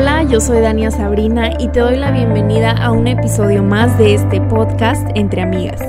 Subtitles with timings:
[0.00, 4.14] Hola, yo soy Dania Sabrina y te doy la bienvenida a un episodio más de
[4.14, 5.80] este podcast Entre Amigas.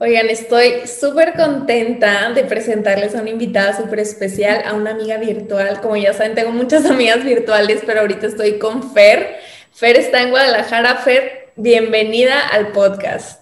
[0.00, 5.80] Oigan, estoy súper contenta de presentarles a una invitada súper especial, a una amiga virtual.
[5.80, 9.36] Como ya saben, tengo muchas amigas virtuales, pero ahorita estoy con Fer.
[9.70, 10.96] Fer está en Guadalajara.
[10.96, 13.41] Fer, bienvenida al podcast.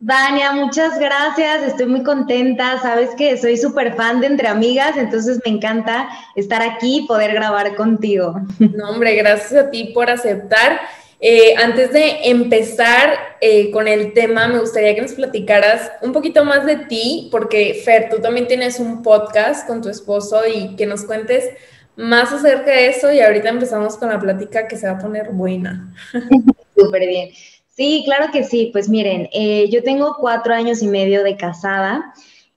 [0.00, 5.40] Dania, muchas gracias, estoy muy contenta, sabes que soy súper fan de Entre Amigas, entonces
[5.46, 8.34] me encanta estar aquí y poder grabar contigo.
[8.58, 10.80] No, hombre, gracias a ti por aceptar.
[11.20, 16.44] Eh, antes de empezar eh, con el tema, me gustaría que nos platicaras un poquito
[16.44, 20.84] más de ti, porque Fer, tú también tienes un podcast con tu esposo y que
[20.84, 21.48] nos cuentes
[21.96, 25.30] más acerca de eso y ahorita empezamos con la plática que se va a poner
[25.30, 25.94] buena.
[26.76, 27.30] Súper bien.
[27.76, 28.70] Sí, claro que sí.
[28.72, 32.14] Pues miren, eh, yo tengo cuatro años y medio de casada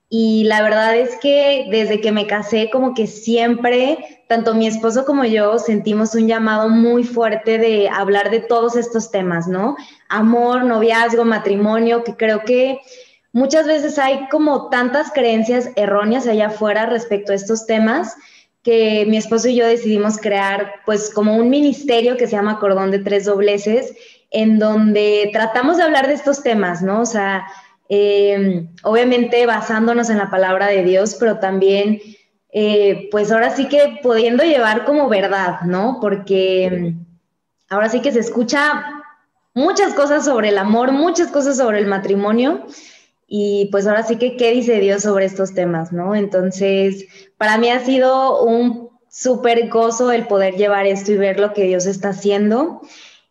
[0.10, 3.98] y la verdad es que desde que me casé, como que siempre,
[4.30, 9.10] tanto mi esposo como yo sentimos un llamado muy fuerte de hablar de todos estos
[9.10, 9.76] temas, ¿no?
[10.08, 12.80] Amor, noviazgo, matrimonio, que creo que
[13.34, 18.16] muchas veces hay como tantas creencias erróneas allá afuera respecto a estos temas
[18.64, 22.92] que mi esposo y yo decidimos crear pues como un ministerio que se llama Cordón
[22.92, 23.96] de Tres Dobleces
[24.32, 27.02] en donde tratamos de hablar de estos temas, ¿no?
[27.02, 27.48] O sea,
[27.90, 32.02] em, obviamente basándonos en la palabra de Dios, pero también,
[32.52, 36.00] eh, pues ahora sí que pudiendo llevar como verdad, ¿no?
[36.02, 37.06] Porque em,
[37.70, 38.84] ahora sí que se escucha
[39.54, 42.66] muchas cosas sobre el amor, muchas cosas sobre el matrimonio.
[43.28, 46.16] Y pues ahora sí que, ¿qué dice Dios sobre estos temas, no?
[46.16, 47.06] Entonces,
[47.38, 51.64] para mí ha sido un súper gozo el poder llevar esto y ver lo que
[51.64, 52.82] Dios está haciendo.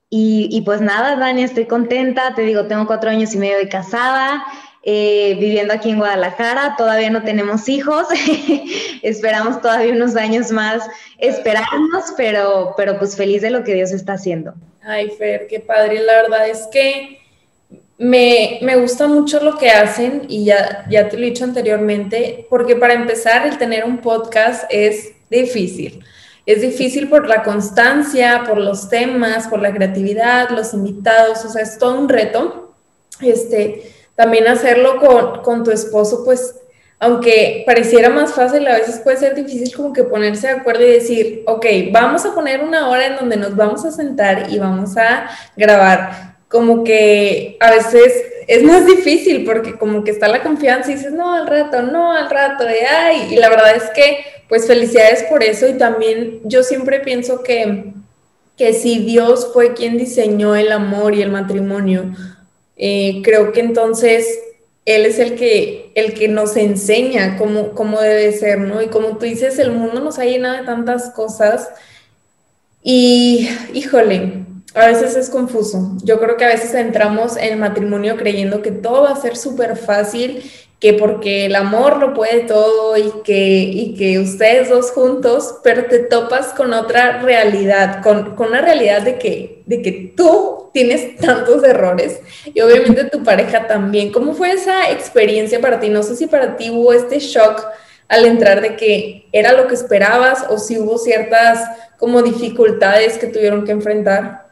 [0.09, 2.35] Y, pues nada, Dani, estoy contenta.
[2.35, 4.45] Te digo, tengo cuatro años y medio de casada,
[4.85, 6.77] eh, viviendo aquí en Guadalajara.
[6.79, 8.07] Todavía no tenemos hijos.
[9.03, 10.89] Esperamos todavía unos años más
[11.19, 14.55] esperarnos, pero, pero pues feliz de lo que Dios está haciendo.
[14.83, 16.01] Ay, Fer, qué padre.
[16.01, 17.19] La verdad es que
[17.99, 22.47] me, me, gusta mucho lo que hacen y ya, ya te lo he dicho anteriormente,
[22.49, 26.05] porque para empezar, el tener un podcast es difícil.
[26.47, 31.63] Es difícil por la constancia, por los temas, por la creatividad, los invitados, o sea,
[31.63, 32.73] es todo un reto.
[33.21, 36.55] Este, también hacerlo con, con tu esposo, pues,
[37.01, 40.93] aunque pareciera más fácil, a veces puede ser difícil como que ponerse de acuerdo y
[40.93, 44.97] decir, ok, vamos a poner una hora en donde nos vamos a sentar y vamos
[44.97, 46.37] a grabar.
[46.49, 51.13] Como que a veces es más difícil porque como que está la confianza y dices,
[51.13, 55.25] no, al rato, no, al rato, de ay, y la verdad es que pues felicidades
[55.25, 57.93] por eso y también yo siempre pienso que,
[58.57, 62.15] que si Dios fue quien diseñó el amor y el matrimonio,
[62.77, 64.27] eh, creo que entonces
[64.85, 68.83] Él es el que, el que nos enseña cómo, cómo debe ser, ¿no?
[68.83, 71.69] Y como tú dices, el mundo nos ha llenado de tantas cosas
[72.83, 75.97] y, híjole, a veces es confuso.
[76.05, 79.37] Yo creo que a veces entramos en el matrimonio creyendo que todo va a ser
[79.37, 80.49] súper fácil
[80.81, 85.87] que porque el amor lo puede todo y que, y que ustedes dos juntos, pero
[85.87, 91.17] te topas con otra realidad, con, con una realidad de que, de que tú tienes
[91.17, 94.13] tantos errores y obviamente tu pareja también.
[94.13, 95.89] ¿Cómo fue esa experiencia para ti?
[95.89, 97.65] No sé si para ti hubo este shock
[98.09, 101.61] al entrar de que era lo que esperabas o si hubo ciertas
[101.99, 104.46] como dificultades que tuvieron que enfrentar.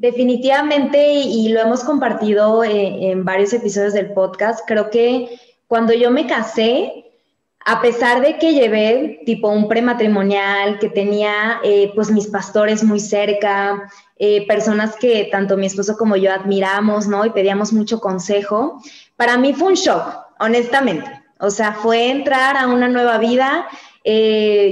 [0.00, 6.10] Definitivamente, y lo hemos compartido eh, en, varios episodios del podcast, creo que cuando yo
[6.10, 7.04] me casé,
[7.66, 12.98] a pesar de que llevé tipo un prematrimonial, que tenía eh, pues mis pastores muy
[12.98, 17.26] cerca, eh, personas que tanto mi esposo como yo admiramos, ¿no?
[17.26, 18.80] Y pedíamos mucho consejo,
[19.16, 21.10] para mí fue un shock, honestamente.
[21.40, 23.68] O sea, fue entrar a una nueva vida.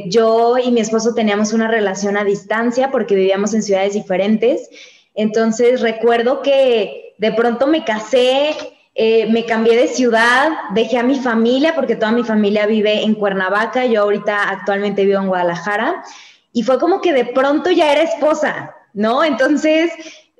[0.06, 4.70] yo y mi esposo teníamos una relación a distancia porque vivíamos en ciudades diferentes
[5.18, 8.56] entonces recuerdo que de pronto me casé,
[8.94, 13.14] eh, me cambié de ciudad, dejé a mi familia, porque toda mi familia vive en
[13.14, 16.04] Cuernavaca, yo ahorita actualmente vivo en Guadalajara,
[16.52, 19.24] y fue como que de pronto ya era esposa, ¿no?
[19.24, 19.90] Entonces,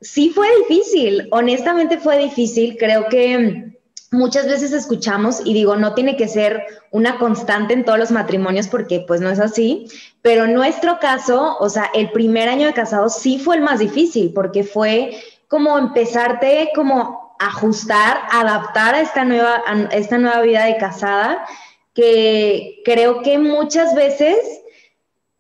[0.00, 3.67] sí fue difícil, honestamente fue difícil, creo que
[4.10, 8.68] muchas veces escuchamos y digo, no tiene que ser una constante en todos los matrimonios
[8.68, 9.86] porque pues no es así,
[10.22, 13.78] pero en nuestro caso, o sea, el primer año de casado sí fue el más
[13.78, 19.62] difícil porque fue como empezarte como ajustar, adaptar a esta nueva,
[19.92, 21.46] esta nueva vida de casada,
[21.94, 24.36] que creo que muchas veces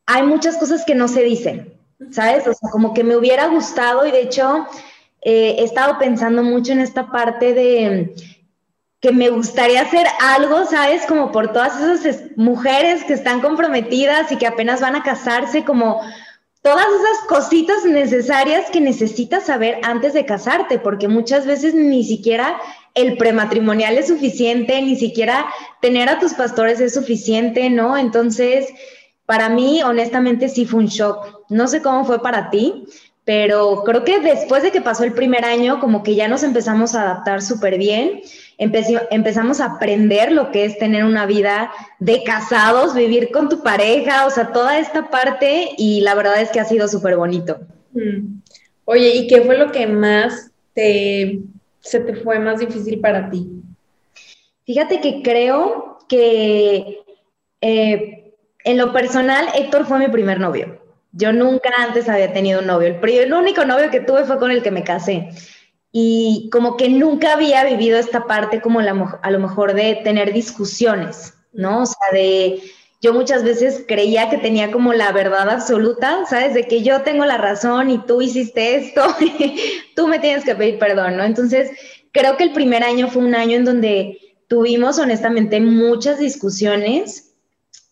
[0.06, 1.74] hay muchas cosas que no se dicen,
[2.10, 2.46] ¿sabes?
[2.46, 4.66] O sea, como que me hubiera gustado y de hecho
[5.22, 8.14] eh, he estado pensando mucho en esta parte de
[9.00, 11.06] que me gustaría hacer algo, ¿sabes?
[11.06, 16.00] Como por todas esas mujeres que están comprometidas y que apenas van a casarse, como
[16.62, 22.60] todas esas cositas necesarias que necesitas saber antes de casarte, porque muchas veces ni siquiera
[22.94, 25.46] el prematrimonial es suficiente, ni siquiera
[25.80, 27.96] tener a tus pastores es suficiente, ¿no?
[27.96, 28.66] Entonces,
[29.26, 31.44] para mí, honestamente, sí fue un shock.
[31.48, 32.86] No sé cómo fue para ti,
[33.24, 36.96] pero creo que después de que pasó el primer año, como que ya nos empezamos
[36.96, 38.22] a adaptar súper bien
[38.58, 41.70] empezamos a aprender lo que es tener una vida
[42.00, 46.50] de casados, vivir con tu pareja, o sea, toda esta parte y la verdad es
[46.50, 47.60] que ha sido súper bonito.
[47.92, 48.40] Mm.
[48.84, 51.38] Oye, ¿y qué fue lo que más te,
[51.80, 53.48] se te fue más difícil para ti?
[54.66, 57.00] Fíjate que creo que
[57.60, 58.34] eh,
[58.64, 60.80] en lo personal, Héctor fue mi primer novio.
[61.12, 62.88] Yo nunca antes había tenido un novio.
[62.88, 65.30] El, el único novio que tuve fue con el que me casé
[66.00, 70.32] y como que nunca había vivido esta parte como la, a lo mejor de tener
[70.32, 71.82] discusiones, ¿no?
[71.82, 72.62] O sea, de
[73.00, 76.54] yo muchas veces creía que tenía como la verdad absoluta, ¿sabes?
[76.54, 79.02] De que yo tengo la razón y tú hiciste esto,
[79.96, 81.24] tú me tienes que pedir perdón, ¿no?
[81.24, 81.68] Entonces,
[82.12, 87.34] creo que el primer año fue un año en donde tuvimos honestamente muchas discusiones,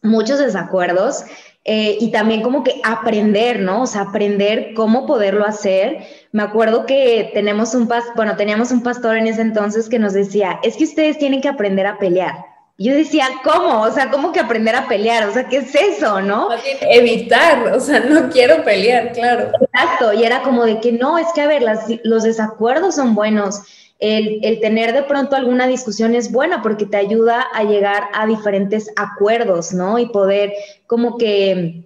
[0.00, 1.25] muchos desacuerdos
[1.68, 3.82] eh, y también como que aprender, ¿no?
[3.82, 5.98] O sea, aprender cómo poderlo hacer.
[6.30, 10.12] Me acuerdo que tenemos un pas bueno, teníamos un pastor en ese entonces que nos
[10.12, 12.36] decía, es que ustedes tienen que aprender a pelear.
[12.78, 13.80] Yo decía, ¿cómo?
[13.80, 15.28] O sea, ¿cómo que aprender a pelear?
[15.28, 16.50] O sea, ¿qué es eso, no?
[16.82, 19.50] Evitar, o sea, no quiero pelear, claro.
[19.60, 23.16] Exacto, y era como de que no, es que a ver, las, los desacuerdos son
[23.16, 23.62] buenos
[23.98, 28.90] el, tener de pronto alguna discusión es buena porque te ayuda a llegar a diferentes
[28.96, 29.98] acuerdos, ¿no?
[29.98, 30.52] Y poder
[30.87, 31.84] como que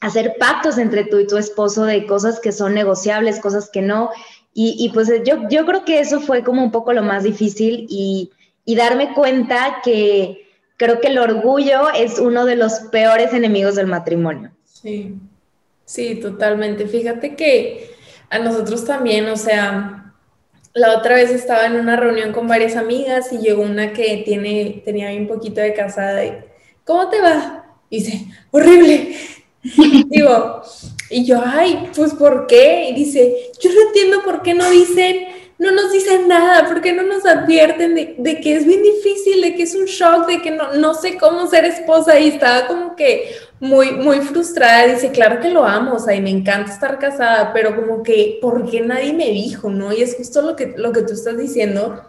[0.00, 4.10] hacer pactos entre tú y tu esposo de cosas que son negociables, cosas que no.
[4.54, 8.32] Y, pues yo, yo creo que eso fue como un poco lo más difícil y,
[8.66, 13.86] y darme cuenta que creo que el orgullo es uno de los peores enemigos del
[13.86, 14.50] matrimonio.
[14.64, 15.14] Sí,
[15.86, 16.86] sí, totalmente.
[16.86, 17.92] Fíjate que
[18.28, 20.01] a nosotros también, o sea,
[20.74, 24.82] la otra vez estaba en una reunión con varias amigas y llegó una que tiene,
[24.84, 26.38] tenía un poquito de casada y,
[26.84, 27.64] ¿cómo te va?
[27.90, 29.16] Dice, horrible.
[30.06, 30.62] Digo,
[31.10, 32.88] y yo, ay, pues ¿por qué?
[32.88, 35.26] Y dice, yo no entiendo por qué no dicen,
[35.58, 39.42] no nos dicen nada, por qué no nos advierten de, de, que es bien difícil,
[39.42, 42.18] de que es un shock, de que no, no sé cómo ser esposa.
[42.18, 46.20] Y estaba como que, muy, muy frustrada, dice, claro que lo amo, o sea, y
[46.20, 49.92] me encanta estar casada, pero como que, ¿por qué nadie me dijo, no?
[49.92, 52.02] Y es justo lo que, lo que tú estás diciendo.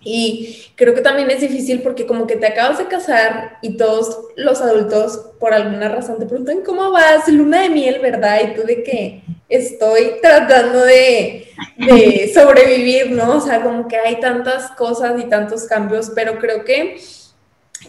[0.00, 4.18] Y creo que también es difícil porque como que te acabas de casar y todos
[4.34, 7.28] los adultos por alguna razón te preguntan, ¿cómo vas?
[7.28, 8.40] Luna de miel, ¿verdad?
[8.42, 13.36] Y tú de que estoy tratando de, de sobrevivir, ¿no?
[13.36, 17.00] O sea, como que hay tantas cosas y tantos cambios, pero creo que...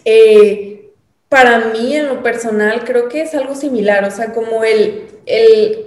[0.04, 0.77] Eh,
[1.28, 5.86] para mí en lo personal creo que es algo similar, o sea, como el, el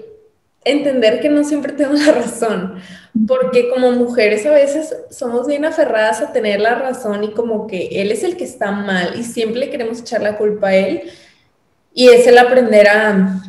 [0.64, 2.76] entender que no siempre tengo la razón,
[3.28, 7.88] porque como mujeres a veces somos bien aferradas a tener la razón y como que
[8.02, 11.12] él es el que está mal y siempre le queremos echar la culpa a él
[11.94, 13.42] y es el aprender a,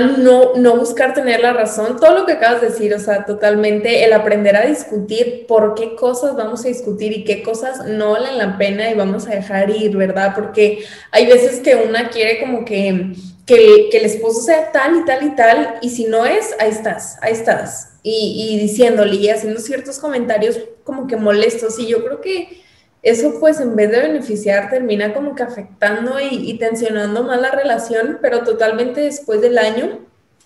[0.00, 4.04] no, no buscar tener la razón, todo lo que acabas de decir, o sea, totalmente
[4.04, 8.38] el aprender a discutir por qué cosas vamos a discutir y qué cosas no valen
[8.38, 10.32] la pena y vamos a dejar ir, ¿verdad?
[10.34, 13.12] Porque hay veces que una quiere como que,
[13.46, 17.18] que, el esposo sea tal y tal y tal, y si no es, ahí estás,
[17.20, 17.90] ahí estás.
[18.02, 22.62] Y, y diciéndole y haciendo ciertos comentarios como que molestos, y yo creo que
[23.02, 28.18] eso pues en vez de beneficiar termina como que afectando y, tensionando más la relación,
[28.22, 29.98] pero totalmente después del año,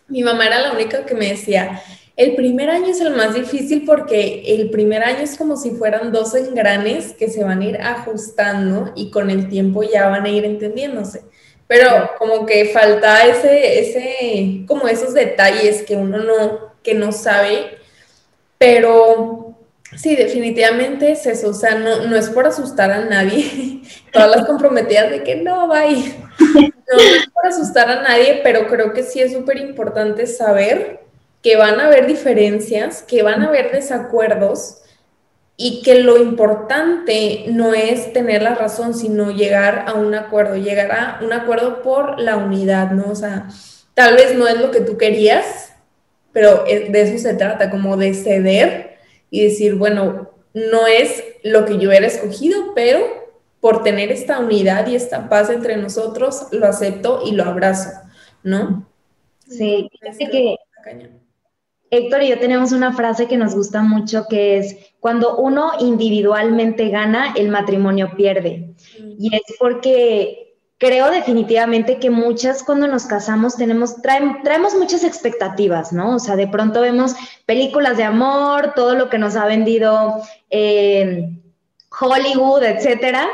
[0.09, 1.83] mi mamá era la única que me decía,
[2.17, 6.13] el primer año es el más difícil porque el primer año es como si fueran
[6.13, 10.31] dos engranes que se van a ir ajustando y con el tiempo ya van a
[10.31, 11.25] ir entendiéndose.
[11.67, 17.77] Pero como que falta ese, ese, como esos detalles que uno no, que no sabe,
[18.57, 19.46] pero
[19.97, 23.81] Sí, definitivamente es eso, o sea, no, es por asustar a nadie,
[24.13, 28.93] todas las comprometidas de que no, bye, no, es por asustar a nadie, pero creo
[28.93, 31.01] que sí es súper importante saber
[31.43, 34.83] que van a haber diferencias, que van a haber desacuerdos
[35.57, 40.93] y que lo importante no es tener la razón, sino llegar a un acuerdo, llegar
[40.93, 43.11] a un acuerdo por la unidad, ¿no?
[43.11, 43.49] O sea,
[43.95, 45.73] tal vez no es lo que tú querías,
[46.33, 48.86] pero de eso se trata, como de ceder
[49.31, 53.01] y decir, bueno, no es lo que yo era escogido, pero
[53.61, 57.91] por tener esta unidad y esta paz entre nosotros, lo acepto y lo abrazo,
[58.43, 58.87] ¿no?
[59.49, 60.57] Sí, fíjate que,
[61.91, 66.89] Héctor y yo tenemos una frase que nos gusta mucho que es, cuando uno individualmente
[66.89, 68.75] gana, el matrimonio pierde.
[69.01, 69.13] Mm.
[69.19, 70.46] Y es porque
[70.79, 76.17] creo definitivamente que muchas cuando nos casamos tenemos, traemos muchas expectativas, ¿no?
[76.17, 77.15] O sea, de pronto vemos
[77.47, 81.31] películas de amor, todo lo que nos ha vendido eh,
[81.99, 83.27] Hollywood, etcétera,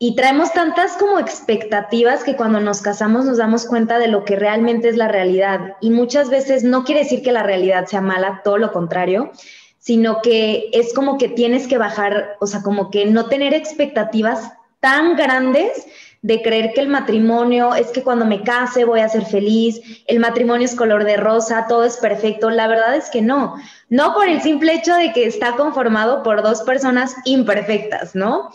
[0.00, 4.36] y traemos tantas como expectativas que cuando nos casamos nos damos cuenta de lo que
[4.36, 5.76] realmente es la realidad.
[5.80, 9.32] Y muchas veces no quiere decir que la realidad sea mala, todo lo contrario,
[9.78, 14.52] sino que es como que tienes que bajar, o sea, como que no tener expectativas
[14.80, 15.86] tan grandes
[16.28, 20.20] de creer que el matrimonio es que cuando me case voy a ser feliz, el
[20.20, 22.50] matrimonio es color de rosa, todo es perfecto.
[22.50, 23.54] La verdad es que no.
[23.88, 28.50] No por el simple hecho de que está conformado por dos personas imperfectas, ¿no?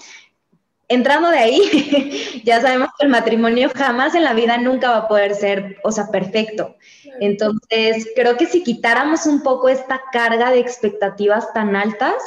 [0.88, 5.08] entrando de ahí, ya sabemos que el matrimonio jamás en la vida nunca va a
[5.08, 6.76] poder ser, o sea, perfecto.
[7.20, 12.22] Entonces, creo que si quitáramos un poco esta carga de expectativas tan altas,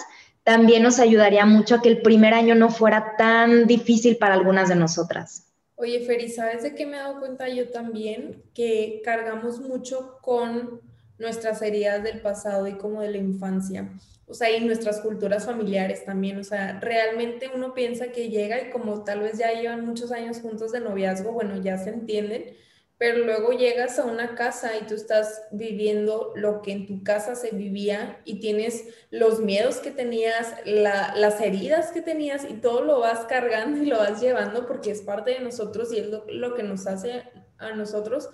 [0.46, 4.70] también nos ayudaría mucho a que el primer año no fuera tan difícil para algunas
[4.70, 5.48] de nosotras.
[5.74, 8.44] Oye, Feri, ¿sabes de qué me he dado cuenta yo también?
[8.54, 10.80] Que cargamos mucho con
[11.18, 13.90] nuestras heridas del pasado y como de la infancia
[14.28, 18.70] o sea, y nuestras culturas familiares también, o sea, realmente uno piensa que llega y
[18.70, 22.56] como tal vez ya llevan muchos años juntos de noviazgo, bueno, ya se entienden,
[22.98, 27.34] pero luego llegas a una casa y tú estás viviendo lo que en tu casa
[27.34, 33.00] se vivía y tienes los miedos que tenías, las heridas que tenías y todo lo
[33.00, 36.54] vas cargando y lo vas llevando porque es parte de nosotros y es lo, lo
[36.54, 37.24] que nos hace
[37.58, 38.30] a nosotros.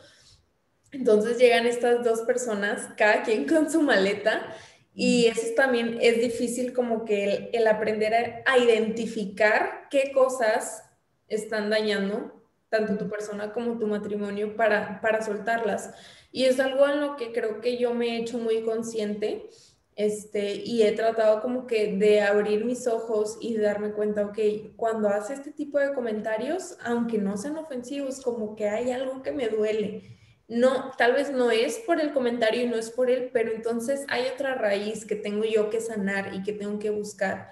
[0.92, 4.54] Entonces llegan estas dos personas, cada quien con su maleta
[4.94, 10.84] y eso también es difícil como que el, aprender a, identificar qué cosas
[11.28, 12.41] están dañando
[12.72, 15.92] tanto tu persona como tu matrimonio para, para soltarlas.
[16.32, 19.48] Y es algo en lo que creo que yo me he hecho muy consciente
[19.94, 24.38] este, y he tratado como que de abrir mis ojos y de darme cuenta, ok,
[24.74, 29.32] cuando hace este tipo de comentarios, aunque no sean ofensivos, como que hay algo que
[29.32, 30.18] me duele
[30.52, 34.04] no, tal vez no es por el comentario y no es por él, pero entonces
[34.08, 37.48] hay otra raíz que tengo yo que sanar y que tengo que buscar.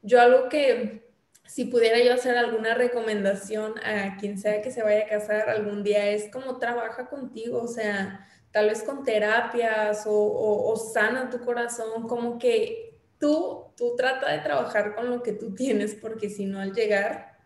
[0.00, 1.07] Yo algo que
[1.48, 5.82] si pudiera yo hacer alguna recomendación a quien sea que se vaya a casar algún
[5.82, 12.06] día es como trabaja contigo, o sea, tal vez con terapias o, sana tu corazón,
[12.06, 16.60] como que tú, tú trata de trabajar con lo que tú tienes, porque si no
[16.60, 17.38] al llegar,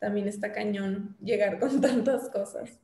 [0.00, 2.80] también está cañón llegar con tantas cosas.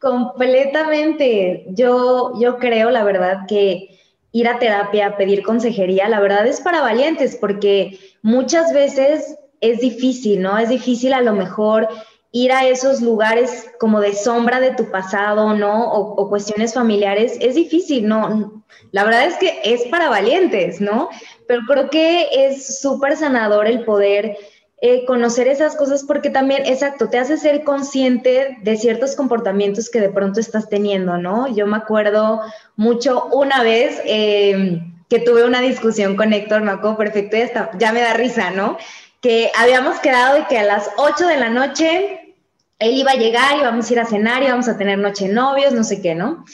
[0.00, 1.66] Completamente.
[1.68, 4.00] Yo, yo creo, la verdad, que
[4.32, 10.42] ir a terapia, pedir consejería, la verdad es para valientes, porque muchas veces es difícil,
[10.42, 10.58] ¿no?
[10.58, 11.88] Es difícil a lo mejor
[12.32, 15.90] ir a esos lugares como de sombra de tu pasado, ¿no?
[15.90, 18.64] O, cuestiones familiares, es difícil, ¿no?
[18.92, 21.08] La verdad es que es para valientes, ¿no?
[21.46, 24.36] Pero creo que es súper sanador el poder
[24.80, 30.00] eh, conocer esas cosas porque también, exacto, te hace ser consciente de ciertos comportamientos que
[30.00, 31.48] de pronto estás teniendo, ¿no?
[31.48, 32.42] Yo me acuerdo
[32.76, 37.70] mucho una vez em, que tuve una discusión con Héctor, me acuerdo perfecto, y hasta
[37.78, 38.76] ya me da risa, ¿no?
[39.20, 42.34] Que habíamos quedado de que a las 8 de la noche
[42.78, 45.82] él iba a llegar, íbamos a ir a cenar, íbamos a tener noche novios, no
[45.82, 46.44] sé qué, ¿no?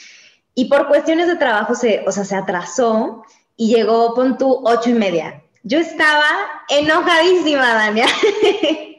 [0.55, 3.23] Y por cuestiones de trabajo se, o sea, se atrasó
[3.55, 5.43] y llegó, pon tú, ocho y media.
[5.63, 6.25] Yo estaba
[6.69, 8.07] enojadísima, Dania.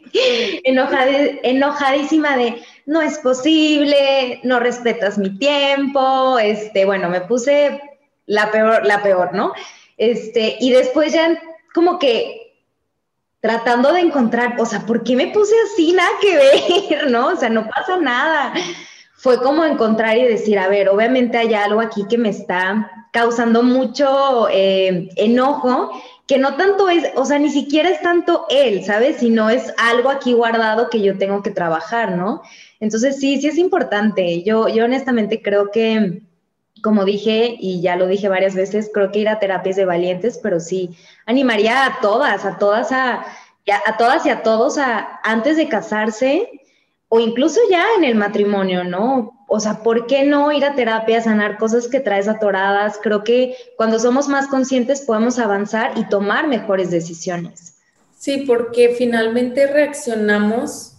[0.63, 7.81] enojadísima de no es posible, no respetas mi tiempo, este, bueno, me puse
[8.27, 9.53] la peor, la peor, ¿no?
[9.99, 11.41] Este, y después ya
[11.75, 12.46] como que
[13.41, 15.93] tratando de encontrar, o sea, ¿por qué me puse así?
[15.93, 17.29] Nada que ver, ¿no?
[17.29, 18.53] O sea, no pasa nada.
[19.15, 23.63] Fue como encontrar y decir, a ver, obviamente hay algo aquí que me está causando
[23.63, 25.91] mucho eh, enojo
[26.27, 29.19] que no tanto es, o sea, ni siquiera es tanto él, ¿sabes?
[29.19, 32.43] Sino es algo aquí guardado que yo tengo que trabajar, ¿no?
[32.81, 34.43] Entonces sí, sí es importante.
[34.43, 36.23] Yo, yo honestamente creo que,
[36.83, 40.39] como dije, y ya lo dije varias veces, creo que ir a terapias de valientes,
[40.43, 43.25] pero sí, animaría a todas, a todas, a,
[43.87, 46.61] a todas y a todos a, antes de casarse,
[47.09, 49.45] o incluso ya en el matrimonio, ¿no?
[49.49, 52.99] O sea, ¿por qué no ir a terapia, sanar cosas que traes atoradas?
[53.01, 57.77] Creo que cuando somos más conscientes podemos avanzar y tomar mejores decisiones.
[58.19, 60.97] Sí, porque finalmente reaccionamos,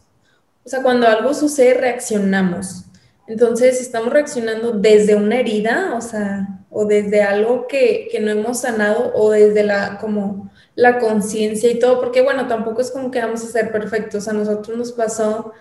[0.64, 2.86] o sea, cuando algo sucede, reaccionamos.
[3.28, 8.62] Entonces, estamos reaccionando desde una herida, o sea, o desde algo que, que no hemos
[8.62, 13.20] sanado, o desde la, como, la conciencia y todo, porque bueno, tampoco es como que
[13.20, 14.28] vamos a ser perfectos.
[14.28, 15.54] A nosotros nos pasó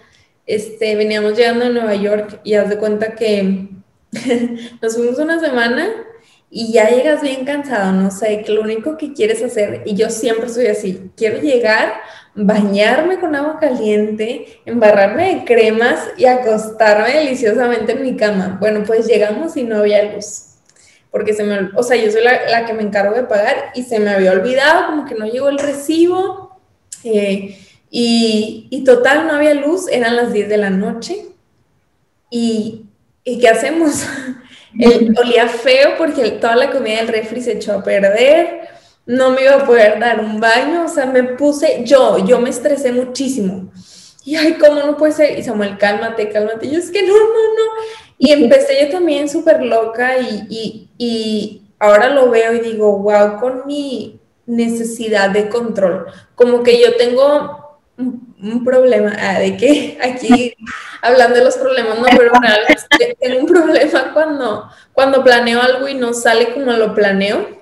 [0.47, 3.69] este, veníamos llegando a Nueva York y haz de cuenta que
[4.81, 5.89] nos fuimos una semana
[6.51, 10.11] y ya llegas bien cansado, no sé, que lo único que quieres hacer, y yo
[10.11, 11.95] siempre soy así, quiero llegar,
[12.37, 18.59] bañarme con agua caliente, embarrarme de cremas y acostarme deliciosamente en mi cama.
[18.61, 20.43] Bueno, pues llegamos y no había luz.
[21.11, 23.99] Porque se me, o sea, yo soy la, que me encargo de pagar y se
[23.99, 26.61] me había olvidado, como que no llegó el recibo.
[27.05, 27.59] Eh,
[27.91, 31.27] y, y, total, no había luz, eran las 10 de la noche.
[32.31, 32.85] ¿Y,
[33.25, 34.05] ¿y qué hacemos?
[35.19, 38.69] olía feo porque toda la comida del refri se echó a perder,
[39.07, 42.51] no me iba a poder dar un baño, o sea, me puse, yo, yo me
[42.51, 43.71] estresé muchísimo.
[44.25, 45.39] Y ay, ¿cómo no puede ser?
[45.39, 46.67] Y Samuel, cálmate, cálmate.
[46.67, 47.83] Y yo es que no, no, no.
[48.19, 53.39] Y empecé yo también súper loca y, y, y ahora lo veo y digo, wow,
[53.39, 56.07] con mi necesidad de control.
[56.35, 58.26] Como que yo tengo un,
[58.65, 60.55] problema, ah, de que aquí
[61.03, 62.87] hablando de los problemas no neuronales,
[63.21, 67.57] tengo un problema cuando, cuando planeo algo y no sale como lo planeo,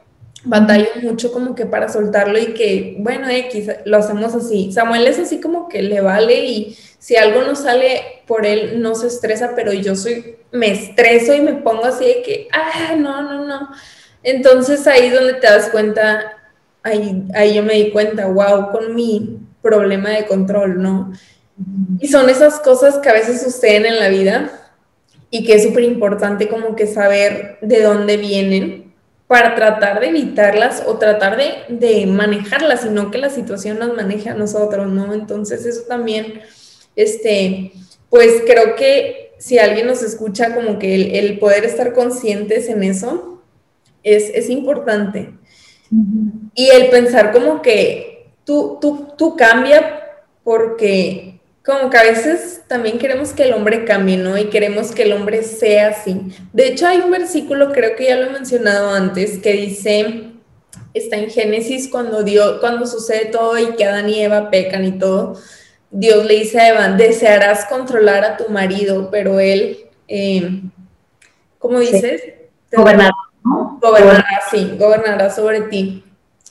[0.44, 4.72] batallo mucho como que para soltarlo y que, bueno, X, lo hacemos así.
[4.72, 8.94] Samuel es así como que le vale y si algo no sale por él, no
[8.94, 13.22] se estresa, pero yo soy, me estreso y me pongo así de que, ah, no,
[13.22, 13.70] no, no.
[14.22, 16.36] Entonces ahí es donde te das cuenta,
[16.82, 21.12] ahí, ahí yo me di cuenta, wow, con mi problema de control, ¿no?
[21.98, 24.50] Y son esas cosas que a veces suceden en la vida
[25.30, 28.94] y que es súper importante como que saber de dónde vienen
[29.26, 34.28] para tratar de evitarlas o tratar de, de manejarlas, sino que la situación nos maneje
[34.28, 35.14] a nosotros, ¿no?
[35.14, 36.42] Entonces eso también,
[36.94, 37.72] este,
[38.10, 42.82] pues creo que si alguien nos escucha como que el, el poder estar conscientes en
[42.82, 43.42] eso
[44.02, 45.32] es, es importante.
[46.54, 48.13] Y el pensar como que
[48.44, 50.00] tú, tú, tú cambia
[50.42, 51.34] porque
[51.64, 54.36] como que a veces también queremos que el hombre cambie, ¿no?
[54.36, 56.20] Y queremos que el hombre sea así.
[56.52, 60.32] De hecho, hay un versículo, creo que ya lo he mencionado antes, que dice,
[60.92, 64.98] está en Génesis, cuando, Dios, cuando sucede todo y que Adán y Eva pecan y
[64.98, 65.40] todo,
[65.90, 70.60] Dios le dice a Eva, desearás controlar a tu marido, pero él, eh,
[71.58, 72.22] ¿cómo dices?
[72.72, 73.12] Gobernará.
[73.80, 76.04] Gobernará, sí, gobernará sobre ti.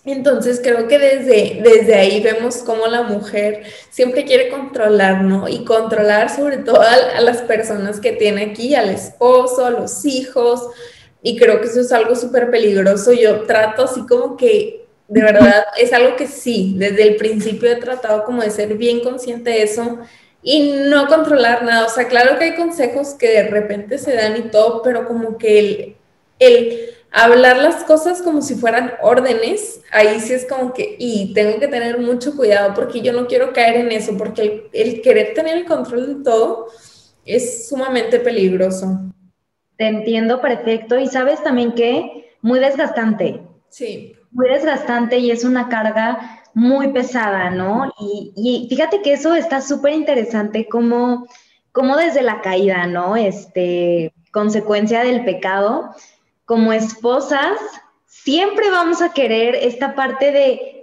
[0.05, 5.47] Entonces creo que desde, desde ahí vemos cómo la mujer siempre quiere controlar, ¿no?
[5.47, 10.67] Y controlar sobre todo a, las personas que tiene aquí, al esposo, a los hijos.
[11.21, 13.13] Y creo que eso es algo súper peligroso.
[13.13, 17.77] Yo trato así como que, de verdad, es algo que sí, desde el principio he
[17.77, 19.99] tratado como de ser bien consciente de eso
[20.41, 21.85] y no controlar nada.
[21.85, 25.37] O sea, claro que hay consejos que de repente se dan y todo, pero como
[25.37, 25.95] que el,
[26.39, 31.59] el hablar las cosas como si fueran órdenes, ahí sí es como que, y tengo
[31.59, 35.57] que tener mucho cuidado porque yo no quiero caer en eso, porque el, querer tener
[35.57, 36.67] el control de todo
[37.23, 38.99] es sumamente peligroso.
[39.77, 43.41] Te entiendo perfecto y sabes también que muy desgastante.
[43.69, 44.15] Sí.
[44.31, 47.93] Muy desgastante y es una carga muy pesada, ¿no?
[47.99, 51.27] Y, y fíjate que eso está súper interesante como,
[51.71, 53.15] como desde la caída, ¿no?
[53.15, 55.91] Este, consecuencia del pecado,
[56.53, 57.57] como esposas,
[58.05, 60.31] siempre vamos a querer esta parte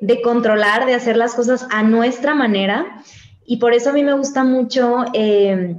[0.01, 3.01] de, controlar, de hacer las cosas a nuestra manera.
[3.47, 5.77] Y por eso a mí me gusta mucho, eh,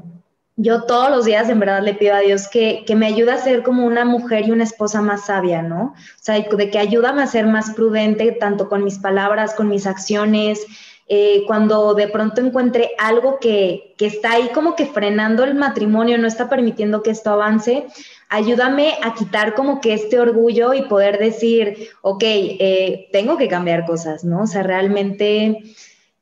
[0.56, 3.64] yo todos los días en verdad le pido a Dios que, me ayude a ser
[3.64, 5.88] como una mujer y una esposa más sabia, ¿no?
[5.88, 9.88] O sea, de que ayúdame a ser más prudente, tanto con mis palabras, con mis
[9.88, 10.66] acciones.
[11.14, 16.18] Eh, cuando de pronto encuentre algo que, que está ahí como que frenando el matrimonio,
[16.18, 17.86] no está permitiendo que esto avance,
[18.30, 23.86] ayúdame a quitar como que este orgullo y poder decir, ok, eh, tengo que cambiar
[23.86, 24.44] cosas, ¿no?
[24.44, 25.62] O sea, realmente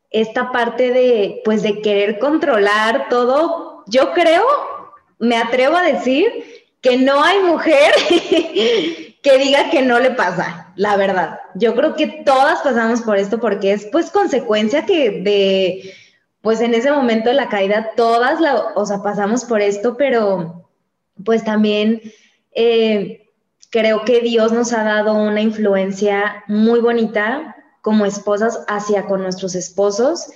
[0.10, 4.44] esta parte de, pues, de querer controlar todo, yo creo,
[5.20, 7.94] me atrevo a decir que no hay mujer
[9.22, 11.40] que diga que no le pasa, la verdad.
[11.56, 15.94] Yo creo que todas pasamos por esto porque es pues consecuencia que de,
[16.42, 20.70] pues en ese momento de la caída, todas, la, o sea, pasamos por esto, pero
[21.26, 22.02] pues también
[22.54, 23.30] eh,
[23.70, 29.56] creo que Dios nos ha dado una influencia muy bonita como esposas hacia con nuestros
[29.56, 30.28] esposos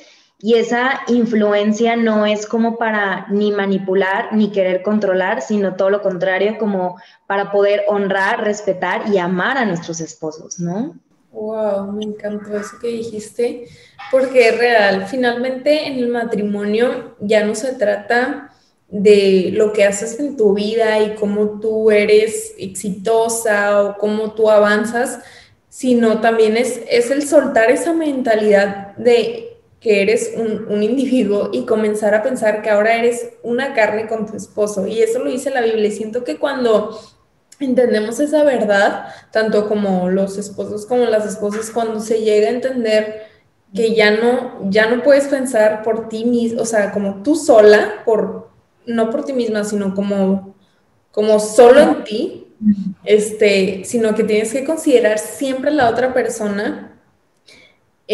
[0.46, 6.02] y esa influencia no es como para ni manipular ni querer controlar, sino todo lo
[6.02, 11.00] contrario, como para poder honrar, respetar y amar a nuestros esposos, ¿no?
[11.32, 13.70] Wow, me encantó eso que dijiste,
[14.12, 15.08] porque es real.
[15.08, 18.52] Finalmente en el matrimonio ya no se trata
[18.90, 24.50] de lo que haces en tu vida y cómo tú eres exitosa o cómo tú
[24.50, 25.20] avanzas,
[25.70, 29.53] sino también es, es el soltar esa mentalidad de
[29.84, 34.26] que eres un, un, individuo y comenzar a pensar que ahora eres una carne con
[34.26, 34.88] tu esposo.
[34.88, 35.88] Y eso lo dice la Biblia.
[35.88, 36.98] Y siento que cuando
[37.60, 43.24] entendemos esa verdad, tanto como los esposos como las esposas, cuando se llega a entender
[43.74, 48.04] que ya no, ya no puedes pensar por ti mismo, o sea, como tú sola,
[48.06, 48.50] por,
[48.86, 50.56] no por ti misma, sino como,
[51.12, 52.48] como solo en ti,
[53.04, 57.02] este, sino que tienes que considerar siempre a la otra persona.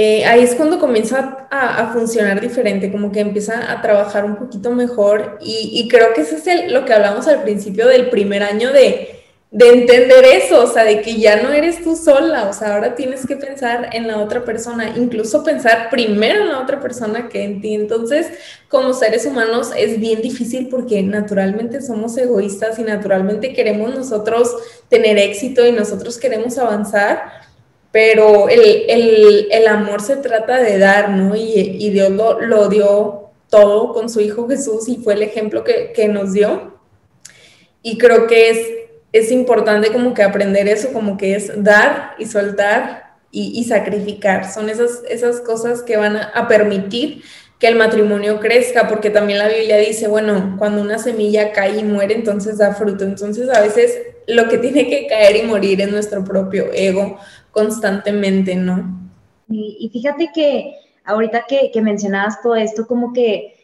[0.02, 4.72] Eh, ahí es cuando comienza a, funcionar diferente, como que empieza a trabajar un poquito
[4.72, 9.20] mejor y, creo que ese es lo que hablamos al principio del primer año de
[9.52, 12.94] de entender eso, o sea, de que ya no eres tú sola, o sea, ahora
[12.94, 17.44] tienes que pensar en la otra persona, incluso pensar primero en la otra persona que
[17.44, 17.74] en ti.
[17.74, 18.28] Entonces,
[18.68, 24.56] como seres humanos es bien difícil porque naturalmente somos egoístas y naturalmente queremos nosotros
[24.88, 27.39] tener éxito y nosotros queremos avanzar,
[27.92, 31.36] pero el, amor se trata de dar, ¿no?
[31.36, 36.08] Y, Dios lo, dio todo con su Hijo Jesús y fue el ejemplo que, que
[36.08, 36.78] nos dio.
[37.82, 38.60] Y creo que es
[39.12, 44.52] es importante como que aprender eso, como que es dar y soltar y, sacrificar.
[44.52, 47.24] Son esas, esas cosas que van a, permitir
[47.60, 51.84] que el matrimonio crezca, porque también la Biblia dice, bueno, cuando una semilla cae y
[51.84, 53.04] muere, entonces da fruto.
[53.04, 57.20] Entonces a veces lo que tiene que caer y morir es nuestro propio ego
[57.52, 58.98] constantemente, ¿no?
[59.50, 63.56] Y, fíjate que ahorita que, mencionabas todo esto, como que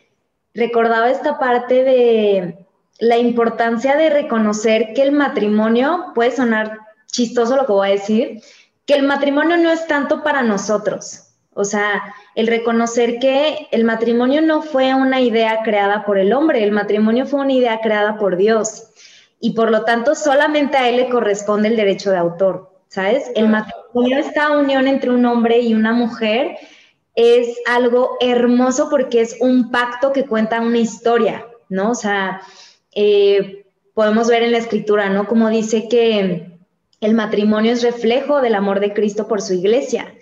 [0.53, 2.65] recordaba esta parte de,
[2.99, 8.41] la importancia de reconocer que el matrimonio, puede sonar chistoso lo que voy a decir,
[8.85, 11.24] que el matrimonio no es tanto para nosotros.
[11.57, 16.61] O sea, el reconocer que el matrimonio no fue una idea creada por el hombre,
[16.61, 18.89] el matrimonio fue una idea creada por Dios.
[19.39, 23.31] Y por lo tanto, solamente a él le corresponde el derecho de autor, ¿sabes?
[23.35, 26.57] El matrimonio, esta unión entre un hombre y una mujer,
[27.15, 31.91] es algo hermoso porque es un pacto que cuenta una historia, ¿no?
[31.91, 32.41] O sea,
[32.91, 35.25] eh, podemos ver en la escritura, ¿no?
[35.25, 36.49] Como dice que
[36.99, 40.13] el matrimonio es reflejo del amor de Cristo por su iglesia.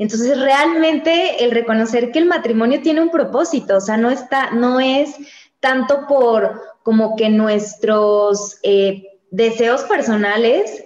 [0.00, 4.80] Entonces, realmente el reconocer que el matrimonio tiene un propósito, o sea, no está, no
[4.80, 5.14] es
[5.60, 10.82] tanto por como que nuestros eh, deseos personales,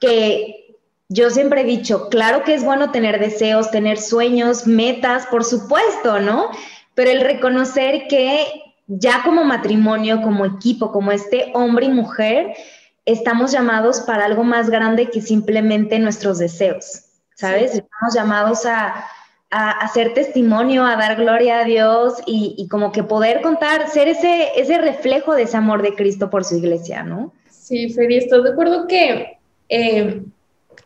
[0.00, 0.74] que
[1.08, 6.18] yo siempre he dicho, claro que es bueno tener deseos, tener sueños, metas, por supuesto,
[6.18, 6.50] ¿no?
[6.96, 8.48] Pero el reconocer que
[8.88, 12.56] ya como matrimonio, como equipo, como este hombre y mujer,
[13.04, 17.05] estamos llamados para algo más grande que simplemente nuestros deseos,
[17.36, 17.74] ¿sabes?
[17.74, 19.06] Estamos llamados a,
[19.48, 24.76] hacer testimonio, a dar gloria a Dios y, como que poder contar, ser ese, ese
[24.78, 27.32] reflejo de ese amor de Cristo por su iglesia, ¿no?
[27.48, 30.22] Sí, Feli, estoy de acuerdo que eh,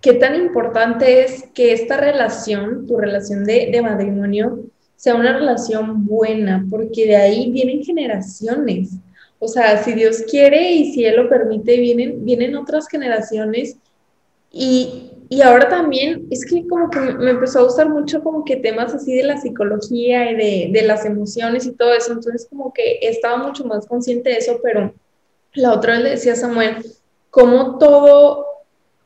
[0.01, 4.61] qué tan importante es que esta relación, tu relación de, de matrimonio,
[4.95, 8.91] sea una relación buena, porque de ahí vienen generaciones.
[9.39, 13.79] O sea, si Dios quiere y si Él lo permite, vienen, vienen otras generaciones.
[14.53, 18.57] Y, y ahora también es que como que me empezó a gustar mucho como que
[18.57, 22.13] temas así de la psicología y de, de las emociones y todo eso.
[22.13, 24.93] Entonces como que estaba mucho más consciente de eso, pero
[25.53, 26.85] la otra vez le decía a Samuel,
[27.31, 28.45] como todo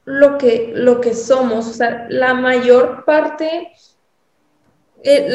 [0.07, 3.73] lo que, lo que somos, o sea, la mayor parte
[5.03, 5.29] eh,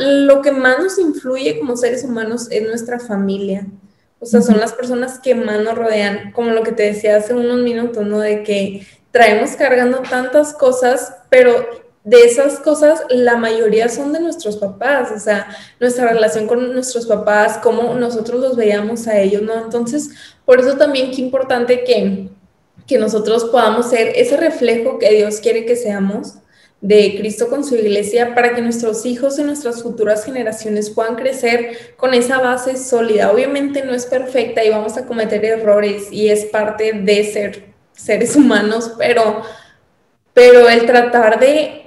[0.00, 3.66] lo que más nos influye como seres humanos es nuestra familia.
[4.20, 7.34] O sea, son las personas que más nos rodean, como lo que te decía hace
[7.34, 8.20] unos minutos, ¿no?
[8.20, 11.68] De que traemos cargando tantas cosas, pero
[12.02, 15.46] de esas cosas la mayoría son de nuestros papás, o sea,
[15.78, 19.54] nuestra relación con nuestros papás, cómo nosotros los veíamos a ellos, ¿no?
[19.54, 20.10] Entonces,
[20.44, 22.28] por eso también qué importante que,
[22.88, 26.34] que nosotros podamos ser ese reflejo que Dios quiere que seamos
[26.80, 31.94] de Cristo con su iglesia para que nuestros hijos y nuestras futuras generaciones puedan crecer
[31.96, 33.30] con esa base sólida.
[33.30, 38.36] Obviamente no es perfecta y vamos a cometer errores y es parte de ser seres
[38.36, 39.42] humanos, pero,
[40.32, 41.84] pero el tratar de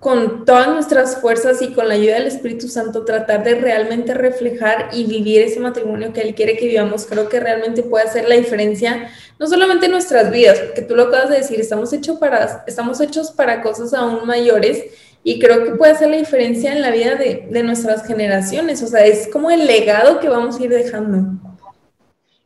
[0.00, 4.90] con todas nuestras fuerzas y con la ayuda del Espíritu Santo tratar de realmente reflejar
[4.92, 8.36] y vivir ese matrimonio que Él quiere que vivamos, creo que realmente puede hacer la
[8.36, 12.62] diferencia, no solamente en nuestras vidas, porque tú lo acabas de decir, estamos, hechos para,
[12.66, 14.84] estamos hechos para cosas aún mayores
[15.24, 18.86] y creo que puede hacer la diferencia en la vida de, de nuestras generaciones, o
[18.86, 21.36] sea, es como el legado que vamos a ir dejando.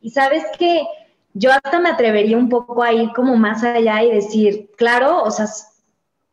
[0.01, 0.81] Y sabes que
[1.33, 5.31] yo hasta me atrevería un poco a ir como más allá y decir, claro, o
[5.31, 5.47] sea,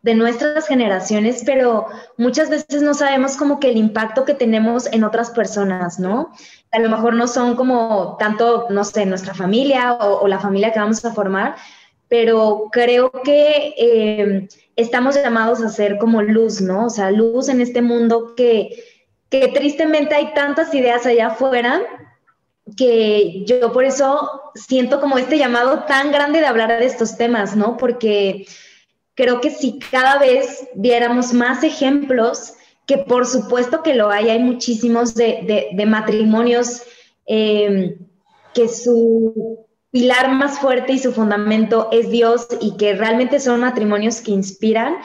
[0.03, 5.05] de nuestras generaciones, pero muchas veces no sabemos como que el impacto que tenemos en
[5.05, 6.33] otras personas, ¿no?
[6.71, 10.79] A lo mejor no son como tanto, no sé, nuestra familia o, la familia que
[10.79, 11.57] vamos a formar,
[12.09, 16.87] pero creo que eh, estamos llamados a ser como luz, ¿no?
[16.87, 18.83] O sea, luz en este mundo que,
[19.29, 21.83] que tristemente hay tantas ideas allá afuera
[22.77, 27.57] que yo por eso siento como este llamado tan grande de hablar de estos temas,
[27.57, 27.77] ¿no?
[27.77, 28.47] Porque
[29.15, 32.55] creo que si cada vez viéramos más ejemplos,
[32.87, 36.83] que por supuesto que lo hay, hay muchísimos de, matrimonios
[37.27, 37.97] em,
[38.55, 44.21] que su pilar más fuerte y su fundamento es Dios y que realmente son matrimonios
[44.21, 44.97] que inspiran,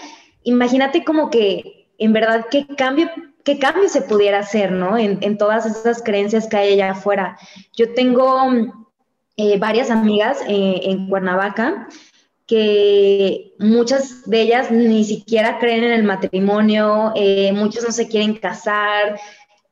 [0.43, 3.09] imagínate como que en verdad qué cambio,
[3.43, 4.97] qué cambio se pudiera hacer, ¿no?
[4.97, 7.37] En, todas esas creencias que hay allá afuera.
[7.75, 8.41] Yo tengo
[9.37, 11.87] eh, varias amigas eh, en Cuernavaca
[12.45, 18.35] que muchas de ellas ni siquiera creen en el matrimonio, eh, muchos no se quieren
[18.35, 19.19] casar,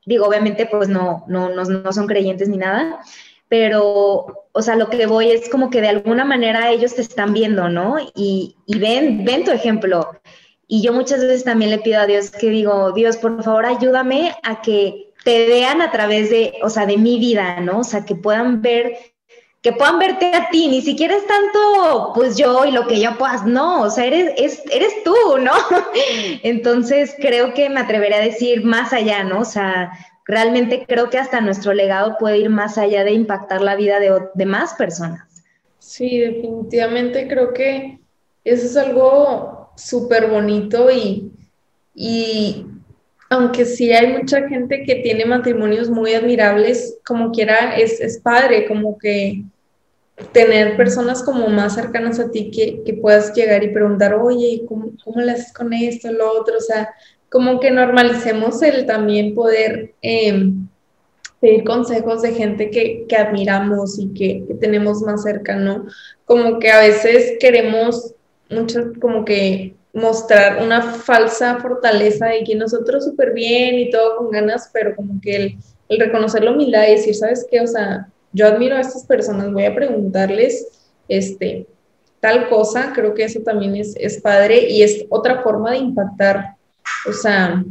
[0.05, 2.99] digo, obviamente pues no, no, no, son creyentes ni nada,
[3.49, 7.33] pero, o sea, lo que voy es como que de alguna manera ellos te están
[7.33, 7.97] viendo, ¿no?
[8.15, 10.09] Y, y ven, ven tu ejemplo.
[10.73, 14.33] Y yo muchas veces también le pido a Dios que digo, Dios, por favor, ayúdame
[14.41, 17.79] a que te vean a través de, o sea, de mi vida, ¿no?
[17.79, 18.97] O sea, que puedan ver
[19.61, 23.17] que puedan verte a ti, ni siquiera es tanto pues yo y lo que yo
[23.17, 25.51] puedas, no, o sea, eres, eres tú, ¿no?
[26.43, 29.41] Entonces creo que me atreveré a decir más allá, ¿no?
[29.41, 29.91] O sea,
[30.25, 34.21] realmente creo que hasta nuestro legado puede ir más allá de impactar la vida de,
[34.33, 35.43] de más personas.
[35.79, 37.99] Sí, definitivamente creo que
[38.45, 41.31] eso es algo súper bonito y,
[41.95, 42.65] y
[43.29, 48.67] aunque sí hay mucha gente que tiene matrimonios muy admirables, como quiera, es, es padre,
[48.67, 49.43] como que
[50.31, 54.91] tener personas como más cercanas a ti que, que puedas llegar y preguntar, oye, ¿cómo,
[55.03, 56.57] ¿cómo le haces con esto, lo otro?
[56.57, 56.89] O sea,
[57.29, 60.67] como que normalicemos el también poder em,
[61.39, 65.85] pedir consejos de gente que, que admiramos y que, que, tenemos más cerca, ¿no?
[66.25, 68.13] Como que a veces queremos
[68.51, 74.31] mucho, como que mostrar una falsa fortaleza de que nosotros súper bien y todo con
[74.31, 75.57] ganas, pero como que el,
[75.89, 77.61] el reconocer la humildad y decir, ¿sabes qué?
[77.61, 80.67] O sea, yo admiro a estas personas, voy a preguntarles
[81.07, 81.67] este,
[82.21, 86.55] tal cosa, creo que eso también es, es padre y es otra forma de impactar,
[87.07, 87.63] o sea,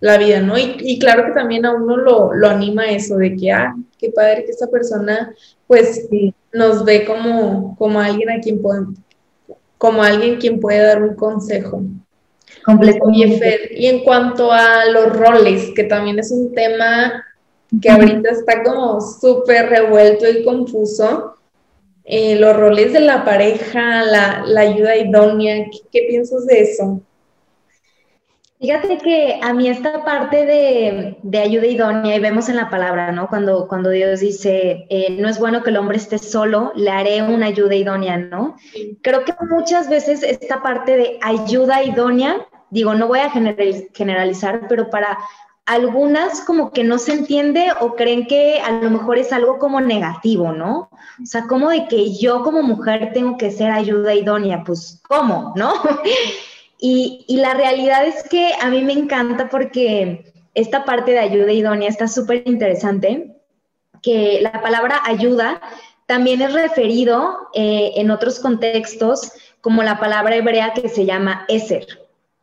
[0.00, 0.56] la vida, ¿no?
[0.56, 4.10] Y, y claro que también a uno lo, lo, anima eso de que, ah, qué
[4.10, 5.34] padre que esta persona,
[5.66, 6.08] pues,
[6.52, 8.86] nos ve como, como alguien a quien puede,
[9.80, 11.82] como alguien quien puede dar un consejo.
[12.66, 13.70] Completamente.
[13.74, 17.24] Y en cuanto a los roles, que también es un tema
[17.80, 21.34] que ahorita está como súper revuelto y confuso.
[22.04, 27.00] Eh, los roles de la pareja, la, la ayuda idónea, ¿qué, piensas de eso?
[28.60, 33.10] Fíjate que a mí esta parte de, de, ayuda idónea, y vemos en la palabra,
[33.10, 33.26] ¿no?
[33.26, 37.22] Cuando, cuando Dios dice, eh, no es bueno que el hombre esté solo, le haré
[37.22, 38.56] una ayuda idónea, ¿no?
[39.00, 44.90] Creo que muchas veces esta parte de ayuda idónea, digo, no voy a generalizar, pero
[44.90, 45.16] para
[45.64, 49.80] algunas como que no se entiende o creen que a lo mejor es algo como
[49.80, 50.90] negativo, ¿no?
[51.22, 55.54] O sea, como de que yo como mujer tengo que ser ayuda idónea, pues ¿cómo?
[55.56, 55.72] ¿No?
[56.80, 61.88] Y, la realidad es que a mí me encanta porque esta parte de ayuda idónea
[61.88, 63.36] está súper interesante,
[64.02, 65.60] que la palabra ayuda
[66.06, 71.86] también es referido eh, en otros contextos como la palabra hebrea que se llama eser.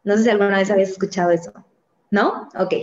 [0.03, 1.51] No sé si alguna vez habías escuchado eso.
[2.11, 2.49] ¿no?
[2.57, 2.73] Ok.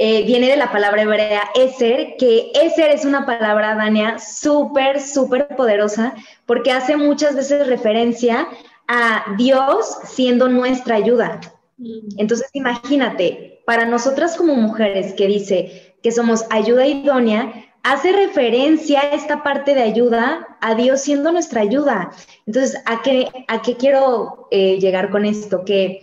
[0.00, 5.48] Eh, viene de la palabra hebrea Eser, que Eser es una palabra, Dania, súper, súper
[5.56, 6.14] poderosa,
[6.46, 8.46] porque hace muchas veces referencia
[8.88, 11.40] a Dios siendo nuestra ayuda.
[11.76, 12.18] Mm.
[12.18, 19.10] Entonces, imagínate, para nosotras como mujeres que dice que somos ayuda idónea, hace referencia a
[19.14, 22.10] esta parte de ayuda a Dios siendo nuestra ayuda.
[22.46, 25.64] Entonces, ¿a qué, a qué quiero eh, llegar con esto?
[25.64, 26.00] Que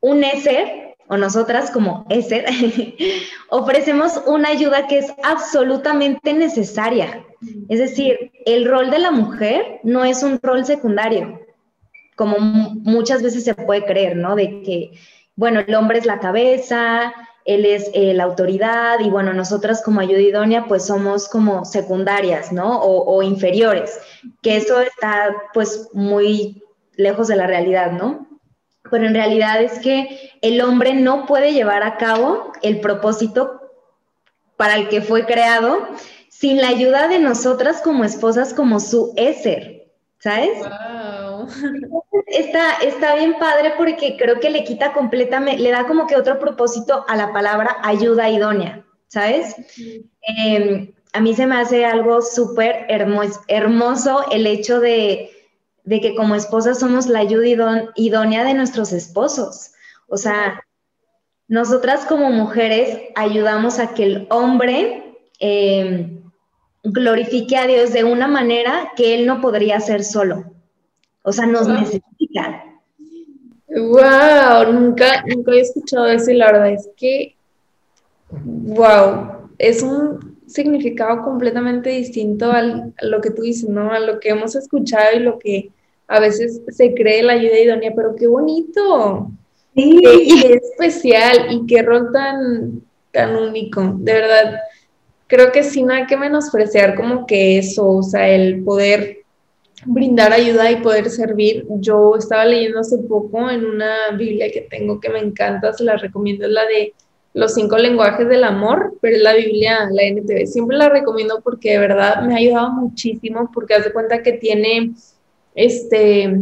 [0.00, 2.46] un Eser o nosotras como ESER,
[3.50, 7.24] ofrecemos una ayuda que es absolutamente necesaria.
[7.68, 11.40] Es decir, el rol de la mujer no es un rol secundario,
[12.16, 14.34] como muchas veces se puede creer, ¿no?
[14.34, 14.90] De que,
[15.36, 20.00] bueno, el hombre es la cabeza, él es eh, la autoridad y bueno, nosotras como
[20.00, 22.80] ayuda idónea pues somos como secundarias, ¿no?
[22.80, 24.00] O, o inferiores,
[24.42, 26.64] que eso está pues muy
[26.96, 28.26] lejos de la realidad, ¿no?
[28.90, 33.60] pero en realidad es que el hombre no puede llevar a cabo el propósito
[34.56, 35.86] para el que fue creado
[36.28, 40.58] sin la ayuda de nosotras como esposas, como su Eser, ¿sabes?
[40.58, 41.25] Wow.
[42.26, 46.38] Está, está bien padre porque creo que le quita completamente, le da como que otro
[46.38, 49.54] propósito a la palabra ayuda idónea, ¿sabes?
[50.22, 55.30] Em, a mí se me hace algo súper hermoso el hecho de,
[55.88, 59.70] que como esposas somos la ayuda idónea de nuestros esposos.
[60.08, 60.60] O sea,
[61.48, 66.22] nosotras como mujeres ayudamos a que el hombre em,
[66.82, 70.55] glorifique a Dios de una manera que Él no podría hacer solo.
[71.26, 72.64] O sea, nos necesita.
[73.68, 77.34] Wow, nunca, nunca he escuchado eso y la verdad es que,
[78.30, 83.90] wow, es un significado completamente distinto a lo que tú dices, ¿no?
[83.90, 85.70] A lo que hemos escuchado y lo que
[86.06, 89.28] a veces se cree la ayuda idónea, pero qué bonito.
[89.74, 90.00] Sí.
[90.00, 93.96] Qué, especial y qué rol tan, tan único.
[93.98, 94.60] De verdad,
[95.26, 99.25] creo que sí no hay que menospreciar como que eso, o sea, el poder
[99.86, 101.66] brindar ayuda y poder servir.
[101.78, 105.96] Yo estaba leyendo hace poco en una Biblia que tengo que me encanta, se la
[105.96, 106.94] recomiendo, es la de
[107.34, 110.46] los cinco lenguajes del amor, pero es la Biblia, la NTV.
[110.46, 114.94] Siempre la recomiendo porque de verdad me ha ayudado muchísimo, porque hace cuenta que tiene,
[115.54, 116.40] este,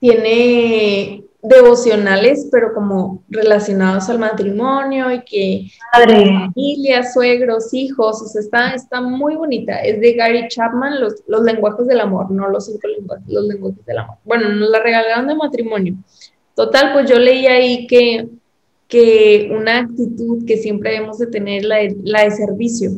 [0.00, 8.74] tiene devocionales, pero como relacionados al matrimonio y que familia, suegros, hijos, o sea, está,
[8.74, 9.78] está muy bonita.
[9.80, 13.84] Es de Gary Chapman, los, los lenguajes del amor, no los cinco lenguajes, los lenguajes
[13.84, 14.16] del amor.
[14.24, 15.94] Bueno, nos la regalaron de matrimonio.
[16.54, 18.26] Total, pues yo leí ahí que,
[18.88, 22.90] que una actitud que siempre debemos de tener, la de, la de servicio,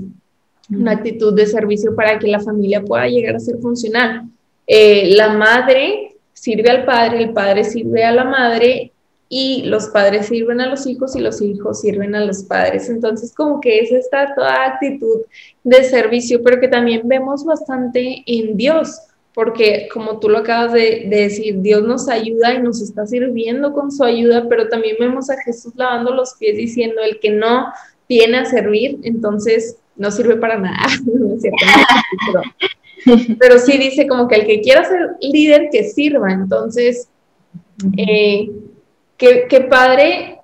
[0.71, 4.23] una actitud de servicio para que la familia pueda llegar a ser funcional.
[4.69, 6.06] Eh, la madre
[6.37, 8.93] sirve al padre, el padre sirve a la madre
[9.29, 12.89] y los padres sirven a los hijos y los hijos sirven a los padres.
[12.89, 15.23] Entonces, como que es esta toda actitud
[15.65, 19.01] de servicio, pero que también vemos bastante en Dios,
[19.35, 23.91] porque como tú lo acabas de, decir, Dios nos ayuda y nos está sirviendo con
[23.91, 27.73] su ayuda, pero también vemos a Jesús lavando los pies diciendo, el que no
[28.09, 30.87] viene a servir, entonces no sirve para nada.
[33.65, 36.33] sí dice como que el que quiera ser líder, que sirva.
[36.33, 37.09] Entonces,
[37.97, 38.51] eh,
[39.17, 40.41] qué, padre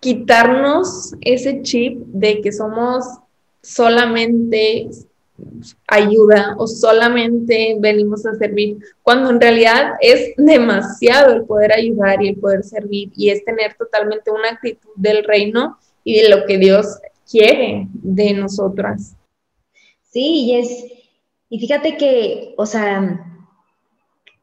[0.00, 3.04] quitarnos ese chip de que somos
[3.62, 4.90] solamente
[5.88, 12.28] ayuda o solamente venimos a servir, cuando en realidad es demasiado el poder ayudar y
[12.28, 16.58] el poder servir y es tener totalmente una actitud del reino y de lo que
[16.58, 19.16] Dios quiere de nosotras.
[20.02, 20.84] Sí, y es,
[21.54, 23.24] y fíjate que, o sea,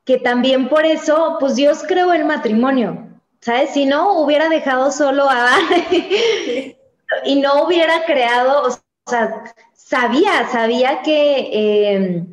[0.06, 3.06] que también por eso, pues Dios creó el matrimonio,
[3.42, 3.72] ¿sabes?
[3.72, 5.60] Si no, hubiera dejado solo a Adán
[7.26, 9.44] y no hubiera creado, o sea,
[9.74, 12.24] sabía, sabía que, eh,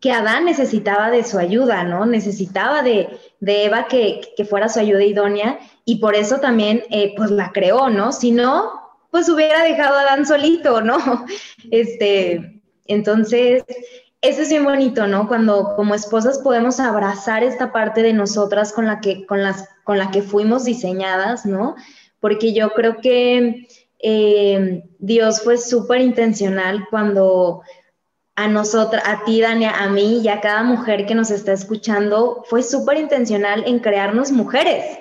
[0.00, 2.04] que Adán necesitaba de su ayuda, ¿no?
[2.04, 7.52] Necesitaba de, Eva que, fuera su ayuda idónea y por eso también, eh, pues la
[7.52, 8.10] creó, ¿no?
[8.10, 8.72] Si no,
[9.12, 10.98] pues hubiera dejado a Adán solito, ¿no?
[11.70, 12.59] Este,
[12.92, 13.64] entonces,
[14.22, 15.28] eso es bien bonito, ¿no?
[15.28, 19.98] Cuando como esposas podemos abrazar esta parte de nosotras con la que, con las, con
[19.98, 21.74] la que fuimos diseñadas, ¿no?
[22.20, 23.66] Porque yo creo que
[23.98, 27.62] eh, Dios fue súper intencional cuando
[28.36, 32.44] a nosotras, a ti, Dania, a mí y a cada mujer que nos está escuchando,
[32.48, 34.98] fue súper intencional en crearnos mujeres,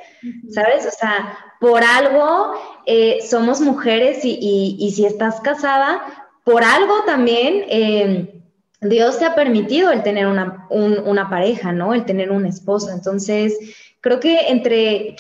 [0.50, 0.86] ¿sabes?
[0.86, 2.54] O sea, por algo
[2.86, 6.02] eh, somos mujeres y si estás casada,
[6.50, 8.42] por algo también eh,
[8.82, 11.94] Dios te ha permitido el tener una, una pareja, ¿no?
[11.94, 12.90] El tener un esposo.
[12.90, 13.56] Entonces,
[14.02, 15.16] creo que entre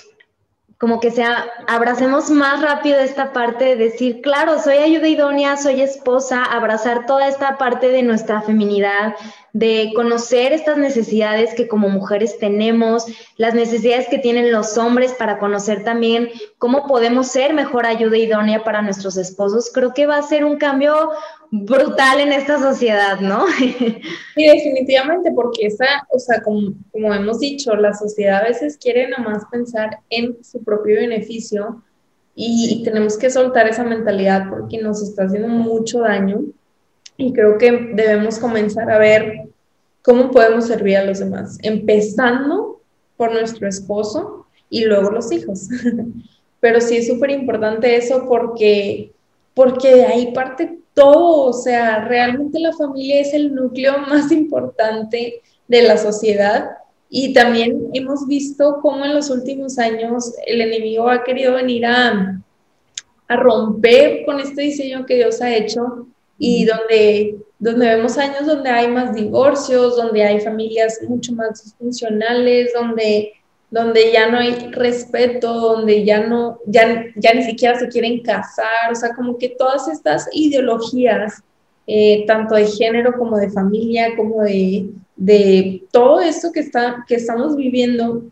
[0.79, 5.81] como que sea, abracemos más rápido esta parte de decir, claro, soy ayuda idónea, soy
[5.81, 9.13] esposa, abrazar toda esta parte de nuestra feminidad,
[9.53, 13.05] de conocer estas necesidades que como mujeres tenemos,
[13.37, 18.63] las necesidades que tienen los hombres para conocer también cómo podemos ser mejor ayuda idónea
[18.63, 21.11] para nuestros esposos, creo que va a ser un cambio
[21.51, 23.45] brutal en esta sociedad, ¿no?
[24.35, 29.09] Sí, definitivamente, porque esa, o sea, como, como hemos dicho, la sociedad a veces quiere
[29.09, 31.83] nada más pensar en su propio beneficio
[32.35, 36.43] y tenemos que soltar esa mentalidad porque nos está haciendo mucho daño
[37.19, 39.49] y creo que debemos comenzar a ver
[40.01, 42.81] cómo podemos servir a los demás, empezando
[43.17, 45.67] por nuestro esposo y luego los hijos.
[46.61, 49.11] Pero sí es súper importante eso porque,
[49.53, 55.41] porque de ahí parte todo, o sea, realmente la familia es el núcleo más importante
[55.67, 56.69] de la sociedad
[57.09, 62.41] y también hemos visto cómo en los últimos años el enemigo ha querido venir a,
[63.27, 66.07] a romper con este diseño que Dios ha hecho
[66.39, 72.71] y donde, donde vemos años donde hay más divorcios, donde hay familias mucho más disfuncionales,
[72.73, 73.33] donde,
[73.69, 78.91] donde ya no hay respeto, donde ya no, ya, ya ni siquiera se quieren casar,
[78.91, 81.43] o sea, como que todas estas ideologías,
[81.85, 87.15] eh, tanto de género como de familia, como de, de todo esto que, está, que
[87.15, 88.23] estamos viviendo,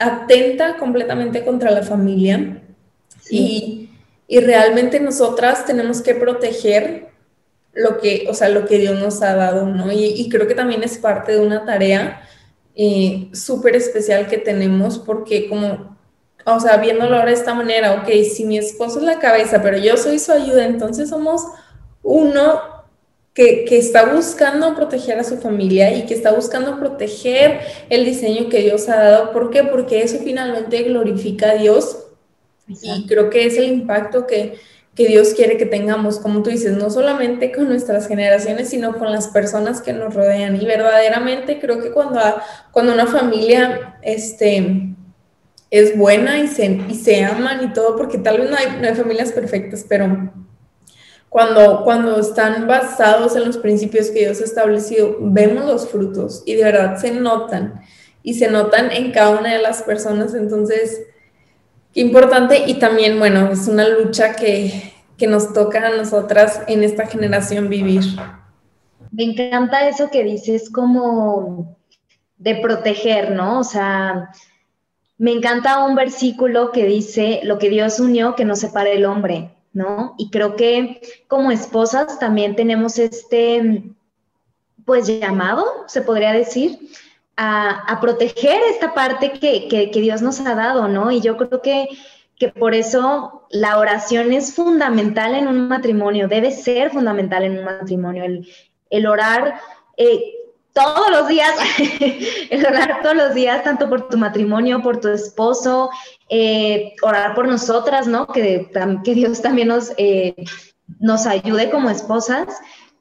[0.00, 2.60] atenta completamente contra la familia.
[3.30, 3.90] Y,
[4.26, 7.11] y realmente nosotras tenemos que proteger
[7.74, 9.90] lo que, o sea, lo que Dios nos ha dado, ¿no?
[9.92, 12.22] Y, creo que también es parte de una tarea
[12.74, 15.96] eh, súper especial que tenemos porque como,
[16.44, 19.78] o sea, viéndolo ahora de esta manera, ok, si mi esposo es la cabeza, pero
[19.78, 21.42] yo soy su ayuda, entonces somos
[22.02, 22.60] uno
[23.34, 28.50] que, que, está buscando proteger a su familia y que está buscando proteger el diseño
[28.50, 29.32] que Dios ha dado.
[29.32, 29.64] ¿Por qué?
[29.64, 31.96] Porque eso finalmente glorifica a Dios
[32.68, 34.58] y creo que es el impacto que,
[34.94, 39.10] que Dios quiere que tengamos, como tú dices, no solamente con nuestras generaciones, sino con
[39.10, 40.60] las personas que nos rodean.
[40.60, 42.20] Y verdaderamente creo que cuando,
[42.72, 44.94] cuando una familia este,
[45.70, 48.86] es buena y se, y se aman y todo, porque tal vez no hay, no
[48.86, 50.30] hay familias perfectas, pero
[51.30, 56.56] cuando, cuando están basados en los principios que Dios ha establecido, vemos los frutos y
[56.56, 57.80] de verdad se notan
[58.22, 60.34] y se notan en cada una de las personas.
[60.34, 61.00] Entonces,
[61.94, 64.90] Importante y también, bueno, es una lucha que,
[65.28, 68.02] nos toca a nosotras en esta generación vivir.
[69.12, 71.76] Me encanta eso que dices como
[72.38, 73.60] de proteger, ¿no?
[73.60, 74.32] O sea,
[75.18, 79.54] me encanta un versículo que dice, lo que Dios unió, que no separe el hombre,
[79.72, 80.16] ¿no?
[80.18, 83.84] Y creo que como esposas también tenemos este,
[84.84, 86.80] pues llamado, se podría decir,
[87.36, 91.10] a, proteger esta parte que, Dios nos ha dado, ¿no?
[91.10, 91.88] Y yo creo que,
[92.38, 97.64] que por eso la oración es fundamental en un matrimonio, debe ser fundamental en un
[97.64, 98.24] matrimonio,
[98.90, 99.60] el, orar.
[99.96, 100.38] Eh,
[100.72, 101.52] todos los días,
[102.50, 105.90] el orar todos los días, tanto por tu matrimonio, por tu esposo,
[106.30, 108.26] eh, orar por nosotras, ¿no?
[108.26, 108.70] Que,
[109.04, 110.34] que Dios también nos, eh,
[110.98, 112.48] nos ayude como esposas,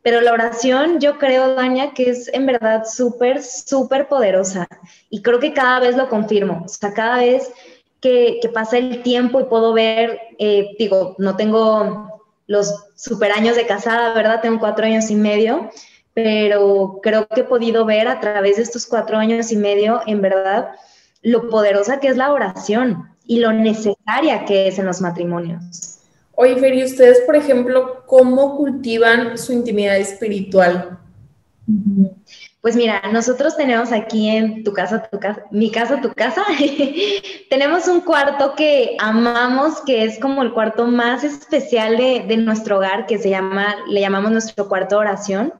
[0.03, 4.67] pero la oración yo creo, Daña, que es en verdad súper, súper poderosa.
[5.09, 6.63] Y creo que cada vez lo confirmo.
[6.65, 7.51] O sea, cada vez
[8.01, 13.67] que, pasa el tiempo y puedo ver, eh, digo, no tengo los super años de
[13.67, 14.41] casada, ¿verdad?
[14.41, 15.69] Tengo cuatro años y medio,
[16.13, 20.21] pero creo que he podido ver a través de estos cuatro años y medio, en
[20.21, 20.71] verdad,
[21.21, 25.90] lo poderosa que es la oración y lo necesaria que es en los matrimonios.
[26.41, 30.97] Oye, Fer, ¿y ustedes, por ejemplo, cómo cultivan su intimidad espiritual?
[32.61, 36.43] Pues mira, nosotros tenemos aquí en tu casa, tu casa, mi casa, tu casa,
[37.51, 43.05] tenemos un cuarto que amamos, que es como el cuarto más especial de, nuestro hogar,
[43.05, 45.53] que se llama, le llamamos nuestro cuarto de oración,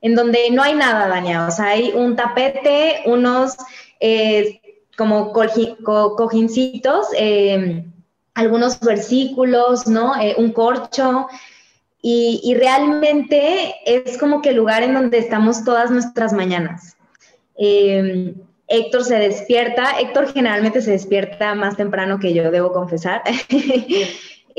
[0.00, 3.56] en donde no hay nada dañado, o sea, hay un tapete, unos
[4.00, 4.60] eh,
[4.96, 7.84] como cojincitos, eh,
[8.38, 10.14] algunos versículos, ¿no?
[10.20, 11.26] Eh, un corcho.
[12.00, 16.96] Y, realmente es como que el lugar en donde estamos todas nuestras mañanas.
[17.56, 18.34] Em,
[18.68, 23.22] Héctor se despierta, Héctor generalmente se despierta más temprano que yo, debo confesar.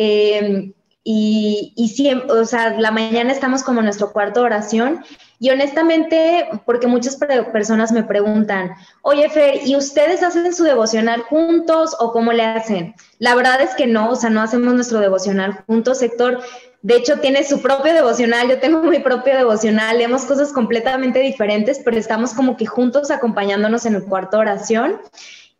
[0.01, 0.71] Em,
[1.03, 5.03] y, y siempre, o sea, la mañana estamos como en nuestro cuarto de oración
[5.41, 8.71] y honestamente, porque muchas personas me preguntan,
[9.03, 12.93] oye Fer, ¿y ustedes hacen su devocional juntos o cómo le hacen?
[13.19, 16.01] La verdad es que no, o sea, no hacemos nuestro devocional juntos.
[16.01, 16.41] Héctor,
[16.81, 21.79] de hecho, tiene su propio devocional, yo tengo mi propio devocional, leemos cosas completamente diferentes,
[21.85, 24.99] pero estamos como que juntos acompañándonos en el cuarto oración.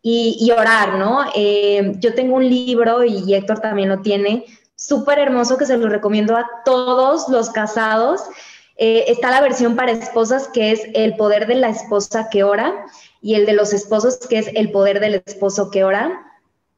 [0.02, 1.26] Y, orar, ¿no?
[1.36, 5.90] Eh, yo tengo un libro y Héctor también lo tiene, súper hermoso que se lo
[5.90, 8.22] recomiendo a todos los casados
[8.82, 12.86] eh, está la versión para esposas que es el poder de la esposa que ora
[13.22, 16.26] y el de los esposos que es el poder del esposo que ora.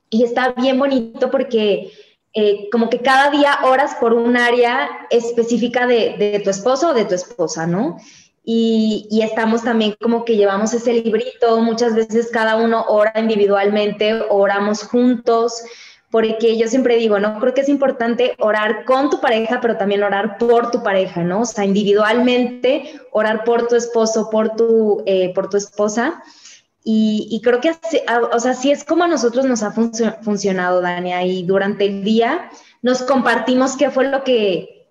[0.09, 1.91] Y está bien bonito porque
[2.33, 7.05] eh, como que cada día oras por un área específica de, tu esposo o de
[7.05, 7.97] tu esposa, ¿no?
[8.43, 14.23] Y, y, estamos también como que llevamos ese librito, muchas veces cada uno ora individualmente,
[14.29, 15.61] oramos juntos,
[16.12, 17.39] porque yo siempre digo, ¿no?
[17.39, 21.41] Creo que es importante orar con tu pareja, pero también orar por tu pareja, ¿no?
[21.41, 26.22] O sea, individualmente, orar por tu esposo, por tu, eh, por tu esposa.
[26.84, 28.01] Y, creo que, así,
[28.34, 32.49] o sea, sí es como a nosotros nos ha funcionado, Dania, y durante el día
[32.82, 34.88] nos compartimos qué fue lo que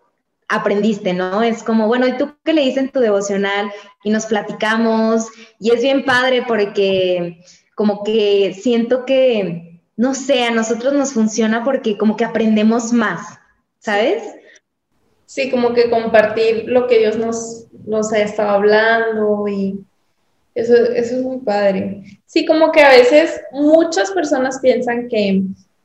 [0.49, 1.43] aprendiste, ¿no?
[1.43, 3.73] Es como, bueno, ¿y tú qué le dices en tu devocional?
[4.05, 5.27] Y nos platicamos,
[5.59, 7.43] y es bien padre porque
[7.75, 9.70] como que siento que
[10.01, 13.39] no sé, a nosotros nos funciona porque como que aprendemos más,
[13.81, 14.23] ¿sabes?
[15.27, 19.79] Sí, como que compartir lo que Dios nos, nos ha estado hablando y
[20.55, 22.03] eso, eso es muy padre.
[22.25, 25.43] Sí, como que a veces muchas personas piensan que,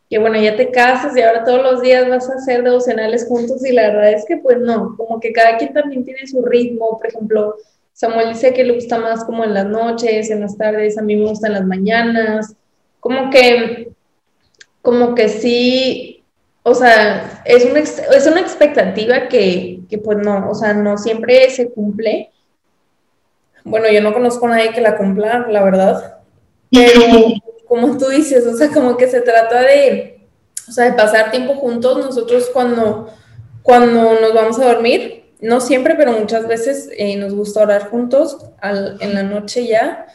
[0.10, 3.66] que, bueno, ya te casas y ahora todos los días vas a hacer devocionales juntos
[3.66, 7.00] y la verdad es que pues no, como que cada quien también tiene su ritmo,
[7.00, 7.58] por ejemplo,
[7.92, 11.18] Samuel dice que le gusta más como en las noches, en las tardes, a mí
[11.18, 12.56] me gusta en las mañanas,
[13.02, 13.94] como que
[14.86, 16.24] como que sí,
[16.64, 21.50] o sea, es una, es una expectativa que, que, pues no, o sea, no siempre
[21.50, 22.32] se cumple.
[23.66, 26.20] Bueno, yo no conozco a nadie que la cumpla, la verdad,
[26.72, 27.34] pero
[27.68, 30.22] como tú dices, o sea, como que se trata de,
[30.70, 31.98] o sea, de pasar tiempo juntos.
[31.98, 33.10] Nosotros cuando,
[33.64, 38.38] cuando nos vamos a dormir, no siempre, pero muchas veces eh, nos gusta orar juntos
[38.62, 40.06] en la noche ya.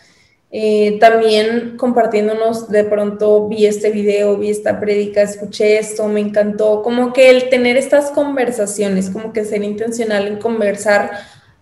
[0.52, 6.82] Eh, también compartiéndonos de pronto vi este video, vi esta prédica, escuché esto, me encantó,
[6.82, 11.12] como que el tener estas conversaciones, como que ser intencional en conversar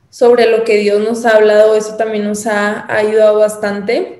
[0.09, 4.18] sobre lo que Dios nos ha hablado, eso también nos ha ayudado bastante.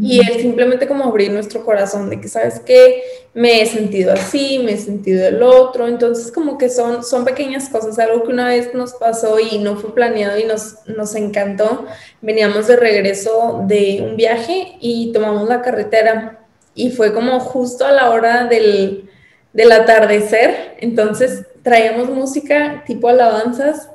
[0.00, 3.02] Y el simplemente como abrir nuestro corazón de que, ¿sabes qué?
[3.32, 5.88] Me he sentido así, me he sentido el otro.
[5.88, 9.76] Entonces como que son, son pequeñas cosas, algo que una vez nos pasó y no
[9.76, 11.86] fue planeado y nos, nos encantó.
[12.20, 16.40] Veníamos de regreso de un viaje y tomamos la carretera
[16.74, 19.08] y fue como justo a la hora del,
[19.54, 20.76] del atardecer.
[20.80, 23.88] Entonces traíamos música tipo alabanzas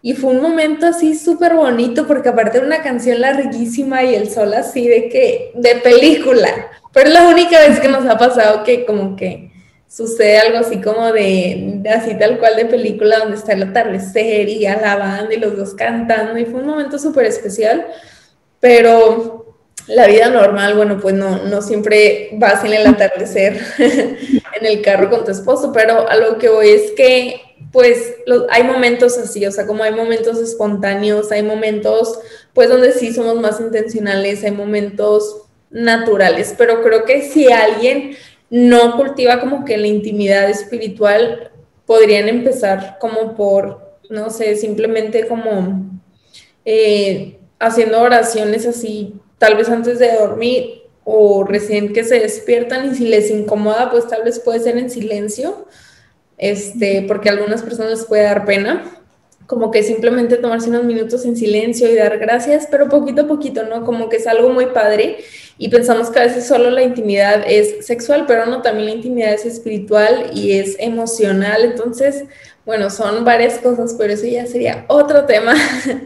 [0.00, 4.30] y fue un momento así súper bonito porque aparte de una canción larguísima y el
[4.30, 6.48] sol así de que, de película.
[6.92, 9.50] Pero es la única vez que nos ha pasado que como que
[9.88, 14.66] sucede algo así como de, así tal cual de película donde está el atardecer y
[14.66, 17.86] alabando y los dos cantando y fue un momento súper especial.
[18.60, 19.56] Pero
[19.88, 25.10] la vida normal, bueno, pues no, no siempre vas en el atardecer en el carro
[25.10, 28.16] con tu esposo, pero a lo que voy es que pues
[28.50, 32.18] hay momentos así, o sea, como hay momentos espontáneos, hay momentos
[32.52, 38.16] pues donde sí somos más intencionales, hay momentos naturales, pero creo que si alguien
[38.50, 41.50] no cultiva como que la intimidad espiritual,
[41.88, 46.00] podrían empezar como por, no sé, simplemente como
[46.64, 52.94] eh, haciendo oraciones así, tal vez antes de dormir o recién que se despiertan y
[52.94, 55.66] si les incomoda, pues tal vez puede ser en silencio
[56.38, 58.84] este, porque a algunas personas les puede dar pena,
[59.48, 63.64] como que simplemente tomarse unos minutos en silencio y dar gracias, pero poquito a poquito,
[63.64, 63.84] ¿no?
[63.84, 65.18] Como que es algo muy padre
[65.56, 69.32] y pensamos que a veces solo la intimidad es sexual, pero no, también la intimidad
[69.32, 72.24] es espiritual y es emocional, entonces,
[72.66, 75.54] bueno, son varias cosas, pero eso ya sería otro tema,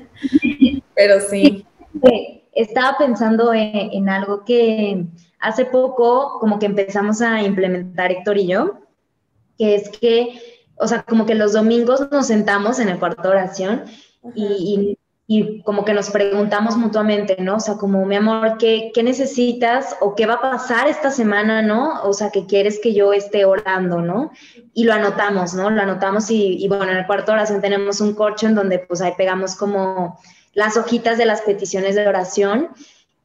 [0.94, 1.66] pero sí.
[2.54, 5.04] Estaba pensando en, en algo que
[5.40, 8.78] hace poco como que empezamos a implementar Héctor y yo,
[9.62, 10.42] que es que,
[10.74, 13.84] o sea, como que los domingos nos sentamos en el cuarto de oración
[14.34, 14.98] y,
[15.28, 17.56] y, como que nos preguntamos mutuamente, ¿no?
[17.56, 21.62] O sea, como, mi amor, ¿qué, ¿qué, necesitas o qué va a pasar esta semana,
[21.62, 22.02] ¿no?
[22.02, 24.32] O sea, que quieres que yo esté orando, ¿no?
[24.74, 25.70] Y lo anotamos, ¿no?
[25.70, 28.80] Lo anotamos y, y bueno, en el cuarto de oración tenemos un corcho en donde
[28.80, 30.18] pues ahí pegamos como
[30.54, 32.70] las hojitas de las peticiones de oración.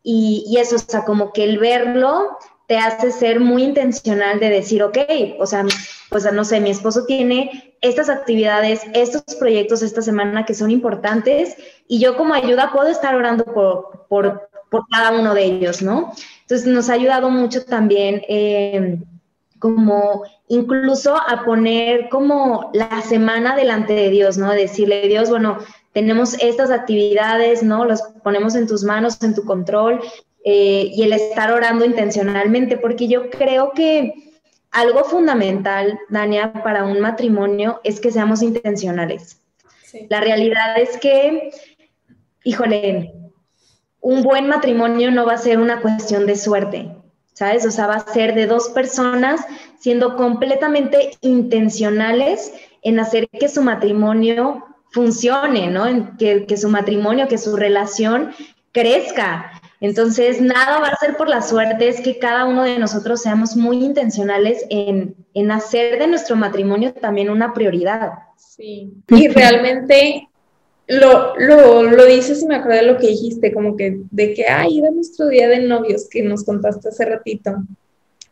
[0.03, 4.49] Y, y, eso, o sea, como que el verlo te hace ser muy intencional de
[4.49, 4.97] decir, ok,
[5.39, 5.65] o sea,
[6.09, 11.55] pues no sé, mi esposo tiene estas actividades, estos proyectos esta semana que son importantes
[11.87, 16.11] y yo como ayuda puedo estar orando por, por, por cada uno de ellos, ¿no?
[16.41, 18.99] Entonces nos ha ayudado mucho también eh,
[19.59, 24.51] como incluso a poner como la semana delante de Dios, ¿no?
[24.51, 25.57] Decirle, Dios, bueno,
[25.93, 27.85] tenemos estas actividades, ¿no?
[27.85, 29.99] Las ponemos en tus manos, en tu control,
[30.43, 34.13] eh, y el estar orando intencionalmente, porque yo creo que
[34.71, 39.41] algo fundamental, Dania, para un matrimonio es que seamos intencionales.
[40.09, 41.51] La realidad es que,
[42.43, 43.13] híjole,
[44.01, 46.95] un buen matrimonio no va a ser una cuestión de suerte,
[47.33, 47.65] ¿sabes?
[47.65, 49.41] O sea, va a ser de dos personas
[49.79, 55.87] siendo completamente intencionales en hacer que su matrimonio funcione, ¿no?
[55.87, 58.31] En que, que su matrimonio, que su relación
[58.71, 59.51] crezca.
[59.79, 63.55] Entonces, nada va a ser por la suerte, es que cada uno de nosotros seamos
[63.55, 65.15] muy intencionales en,
[65.51, 68.13] hacer de nuestro matrimonio también una prioridad.
[68.37, 70.27] Sí, y realmente
[70.87, 74.47] lo, lo, lo dices y me acuerdo de lo que dijiste, como que de que,
[74.47, 77.63] ay, era nuestro día de novios que nos contaste hace ratito,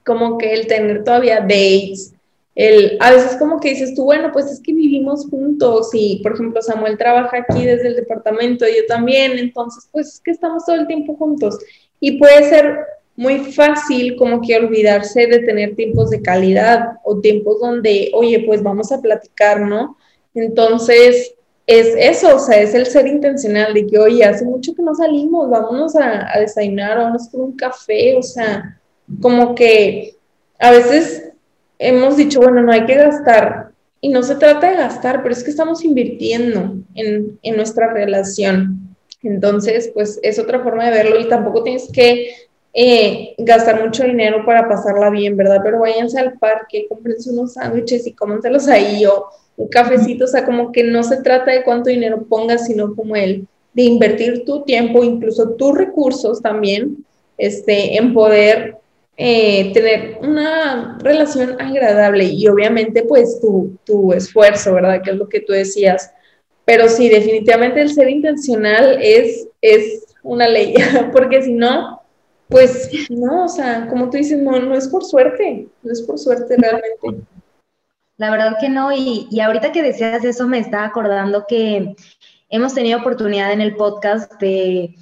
[0.04, 2.16] como que el tener todavía dates,
[2.56, 6.34] el, a veces como que dices tú, bueno, pues es que vivimos juntos y, por
[6.34, 10.78] ejemplo, Samuel trabaja aquí desde el departamento, yo también, entonces, pues es que estamos todo
[10.78, 11.60] el tiempo juntos.
[12.00, 12.78] Y puede ser
[13.18, 18.64] muy fácil como que olvidarse de tener tiempos de calidad o tiempos donde, oye, pues
[18.64, 19.98] vamos a platicar, ¿no?
[20.34, 21.34] Entonces,
[21.68, 24.96] es eso, o sea, es el ser intencional de que, oye, hace mucho que no
[24.96, 28.80] salimos, vámonos a, a desayunar, vámonos con un café, o sea,
[29.22, 30.16] como que
[30.60, 31.34] a veces
[31.80, 33.70] hemos dicho, bueno, no hay que gastar.
[34.02, 38.96] Y no se trata de gastar, pero es que estamos invirtiendo en, nuestra relación.
[39.24, 42.30] Entonces, pues es otra forma de verlo y tampoco tienes que
[42.74, 45.62] eh, gastar mucho dinero para pasarla bien, ¿verdad?
[45.64, 50.46] Pero váyanse al parque, cómprense unos sándwiches y cómenselos ahí o un cafecito, o sea,
[50.46, 54.64] como que no se trata de cuánto dinero pongas, sino como el de invertir tu
[54.64, 57.06] tiempo, incluso tus recursos también,
[57.38, 58.78] este, en poder
[59.18, 65.02] eh, tener una relación agradable y obviamente pues tu, tu esfuerzo, ¿verdad?
[65.02, 66.14] Que es lo que tú decías.
[66.66, 70.74] Pero sí, definitivamente el ser intencional es, es una ley,
[71.14, 72.02] porque si no,
[72.50, 76.20] pues no, o sea, como tú dices, no, no es por suerte, no es por
[76.20, 77.26] suerte realmente.
[78.18, 81.96] La verdad que no, y, y ahorita que decías eso me estaba acordando que
[82.50, 84.96] hemos tenido oportunidad en el podcast de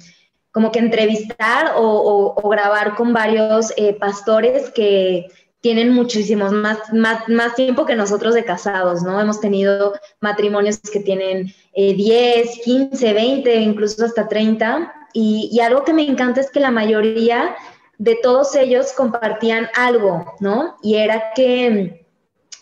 [0.54, 5.26] como que entrevistar o, grabar con varios eh, pastores que
[5.60, 9.20] tienen muchísimos más, más, tiempo que nosotros de casados, ¿no?
[9.20, 14.94] Hemos tenido matrimonios que tienen 10, 15, 20, incluso hasta 30.
[15.12, 17.56] Y, y, algo que me encanta es que la mayoría
[17.98, 20.76] de todos ellos compartían algo, ¿no?
[20.82, 22.04] Y era que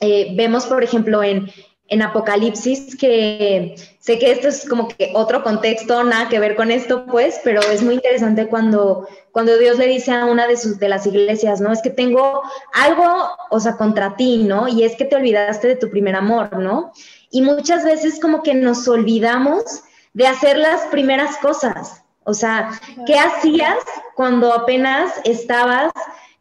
[0.00, 1.50] eh, vemos, por ejemplo, en,
[1.92, 6.70] en Apocalipsis, que sé que esto es como que otro contexto, nada que ver con
[6.70, 10.78] esto, pues, pero es muy interesante cuando, cuando Dios le dice a una de, sus,
[10.78, 11.70] de las iglesias, ¿no?
[11.70, 12.40] Es que tengo
[12.72, 14.68] algo, o sea, contra ti, ¿no?
[14.68, 16.92] Y es que te olvidaste de tu primer amor, ¿no?
[17.30, 19.82] Y muchas veces como que nos olvidamos
[20.14, 22.02] de hacer las primeras cosas.
[22.24, 22.70] O sea,
[23.06, 23.76] ¿qué hacías
[24.14, 25.92] cuando apenas estabas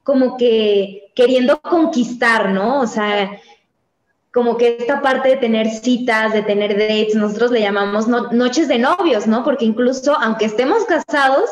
[0.03, 2.79] como que queriendo conquistar, ¿no?
[2.79, 3.31] O sea,
[4.33, 8.79] como que esta parte de tener citas, de tener dates, nosotros le llamamos noches de
[8.79, 9.43] novios, ¿no?
[9.43, 11.49] Porque incluso aunque estemos casados,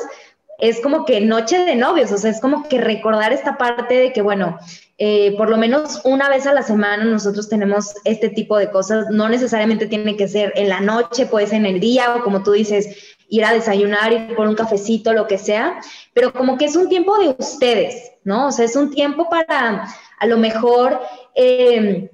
[0.60, 4.14] es como que noche de novios, o sea, es como que recordar esta parte de
[4.14, 4.58] que, bueno,
[4.98, 9.08] eh, por lo menos una vez a la semana nosotros tenemos este tipo de cosas,
[9.10, 12.44] no necesariamente tiene que ser en la noche, puede ser en el día o como
[12.44, 15.80] tú dices, ir a desayunar, ir por un cafecito, lo que sea,
[16.14, 18.48] pero como que es un tiempo de ustedes, ¿no?
[18.48, 19.86] O sea, es un tiempo para
[20.18, 21.02] a lo mejor...
[21.36, 22.10] Eh,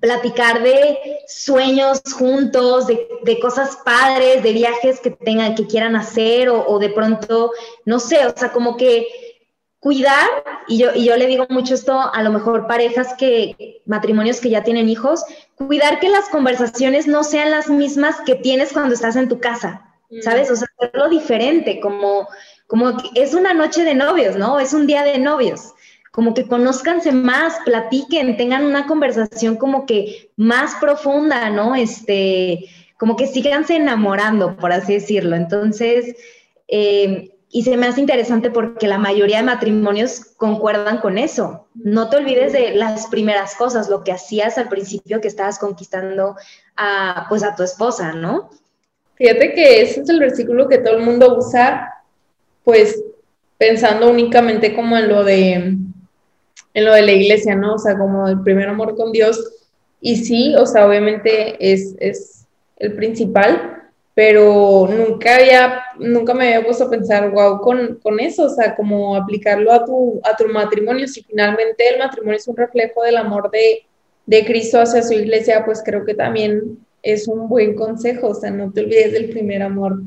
[0.00, 6.78] platicar de sueños juntos, de, cosas padres, de viajes que tengan, que quieran hacer, o,
[6.78, 7.52] de pronto,
[7.84, 9.08] no sé, o sea, como que
[9.80, 10.28] cuidar,
[10.68, 14.50] y yo, y yo le digo mucho esto a lo mejor parejas que, matrimonios que
[14.50, 15.24] ya tienen hijos,
[15.56, 19.88] cuidar que las conversaciones no sean las mismas que tienes cuando estás en tu casa,
[20.22, 20.50] ¿sabes?
[20.50, 22.28] O sea, hacerlo diferente, como,
[22.68, 24.60] como es una noche de novios, ¿no?
[24.60, 25.72] Es un día de novios
[26.12, 31.74] como que conózcanse más, platiquen, tengan una conversación como que más profunda, ¿no?
[31.74, 32.66] Este,
[32.98, 35.34] como que síganse enamorando, por así decirlo.
[35.34, 36.14] Entonces,
[36.68, 41.66] eh, y se me hace interesante porque la mayoría de matrimonios concuerdan con eso.
[41.74, 46.36] No te olvides de las primeras cosas, lo que hacías al principio que estabas conquistando
[46.76, 48.50] a, pues a tu esposa, ¿no?
[49.14, 52.04] Fíjate que ese es el versículo que todo el mundo usa,
[52.64, 53.02] pues
[53.56, 55.76] pensando únicamente como en lo de
[56.74, 57.74] en lo de la iglesia, ¿no?
[57.74, 59.38] O sea, como el primer amor con Dios.
[60.00, 62.46] Y sí, o sea, obviamente es, es
[62.76, 68.44] el principal, pero nunca había, nunca me había puesto a pensar, wow, con, con eso,
[68.44, 71.06] o sea, como aplicarlo a tu, a tu matrimonio.
[71.06, 73.86] Si finalmente el matrimonio es un reflejo del amor de,
[74.26, 78.50] de Cristo hacia su iglesia, pues creo que también es un buen consejo, o sea,
[78.50, 80.00] no te olvides del primer amor.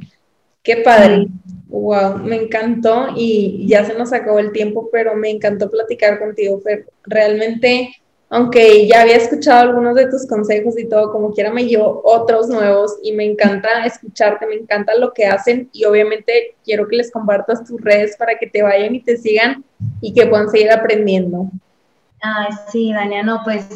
[0.65, 1.27] Qué padre.
[1.67, 6.59] Wow, me encantó y ya se nos acabó el tiempo, pero me encantó platicar contigo,
[6.59, 6.87] Fer.
[7.03, 7.95] Realmente,
[8.29, 12.47] aunque ya había escuchado algunos de tus consejos y todo, como quiera me llevo otros
[12.47, 17.11] nuevos y me encanta escucharte, me encanta lo que hacen y obviamente quiero que les
[17.11, 19.63] compartas tus redes para que te vayan y te sigan
[20.01, 21.51] y que puedan seguir aprendiendo.
[22.21, 23.67] Ay, sí, Dania, no, pues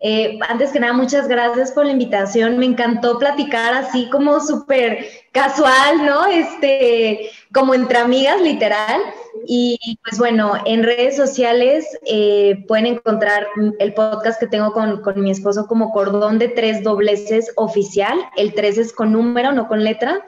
[0.00, 2.58] eh, antes que nada, muchas gracias por la invitación.
[2.58, 6.26] Me encantó platicar así como súper casual, ¿no?
[6.26, 9.00] Este, como entre amigas, literal.
[9.46, 13.48] Y pues bueno, en redes sociales eh, pueden encontrar
[13.80, 18.18] el podcast que tengo con, mi esposo como Cordón de Tres Dobleces Oficial.
[18.36, 20.24] El tres es con número, no con letra.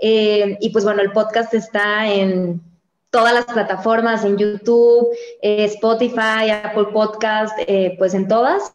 [0.00, 2.62] Eh, y pues bueno, el podcast está en
[3.16, 5.08] todas las plataformas, en YouTube,
[5.40, 8.74] eh, Spotify, Apple Podcast, eh, pues en todas.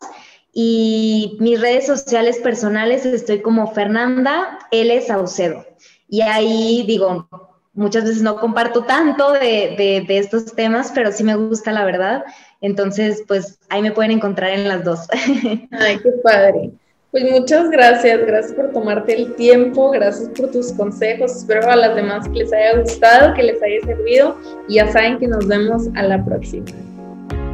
[0.51, 4.99] Y mis redes sociales personales estoy como Fernanda L.
[5.01, 5.63] Saucedo.
[6.09, 7.27] Y ahí digo,
[7.73, 11.85] muchas veces no comparto tanto de, de, de, estos temas, pero sí me gusta la
[11.85, 12.23] verdad.
[12.61, 15.07] Entonces, pues ahí me pueden encontrar en las dos.
[15.71, 16.71] Ay, qué padre.
[17.11, 21.93] Pues muchas gracias, gracias por tomarte el tiempo, gracias por tus consejos, espero a las
[21.93, 24.37] demás que les haya gustado, que les haya servido
[24.69, 26.67] y ya saben que nos vemos a la próxima.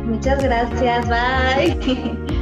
[0.05, 2.17] Muchas gracias, bye.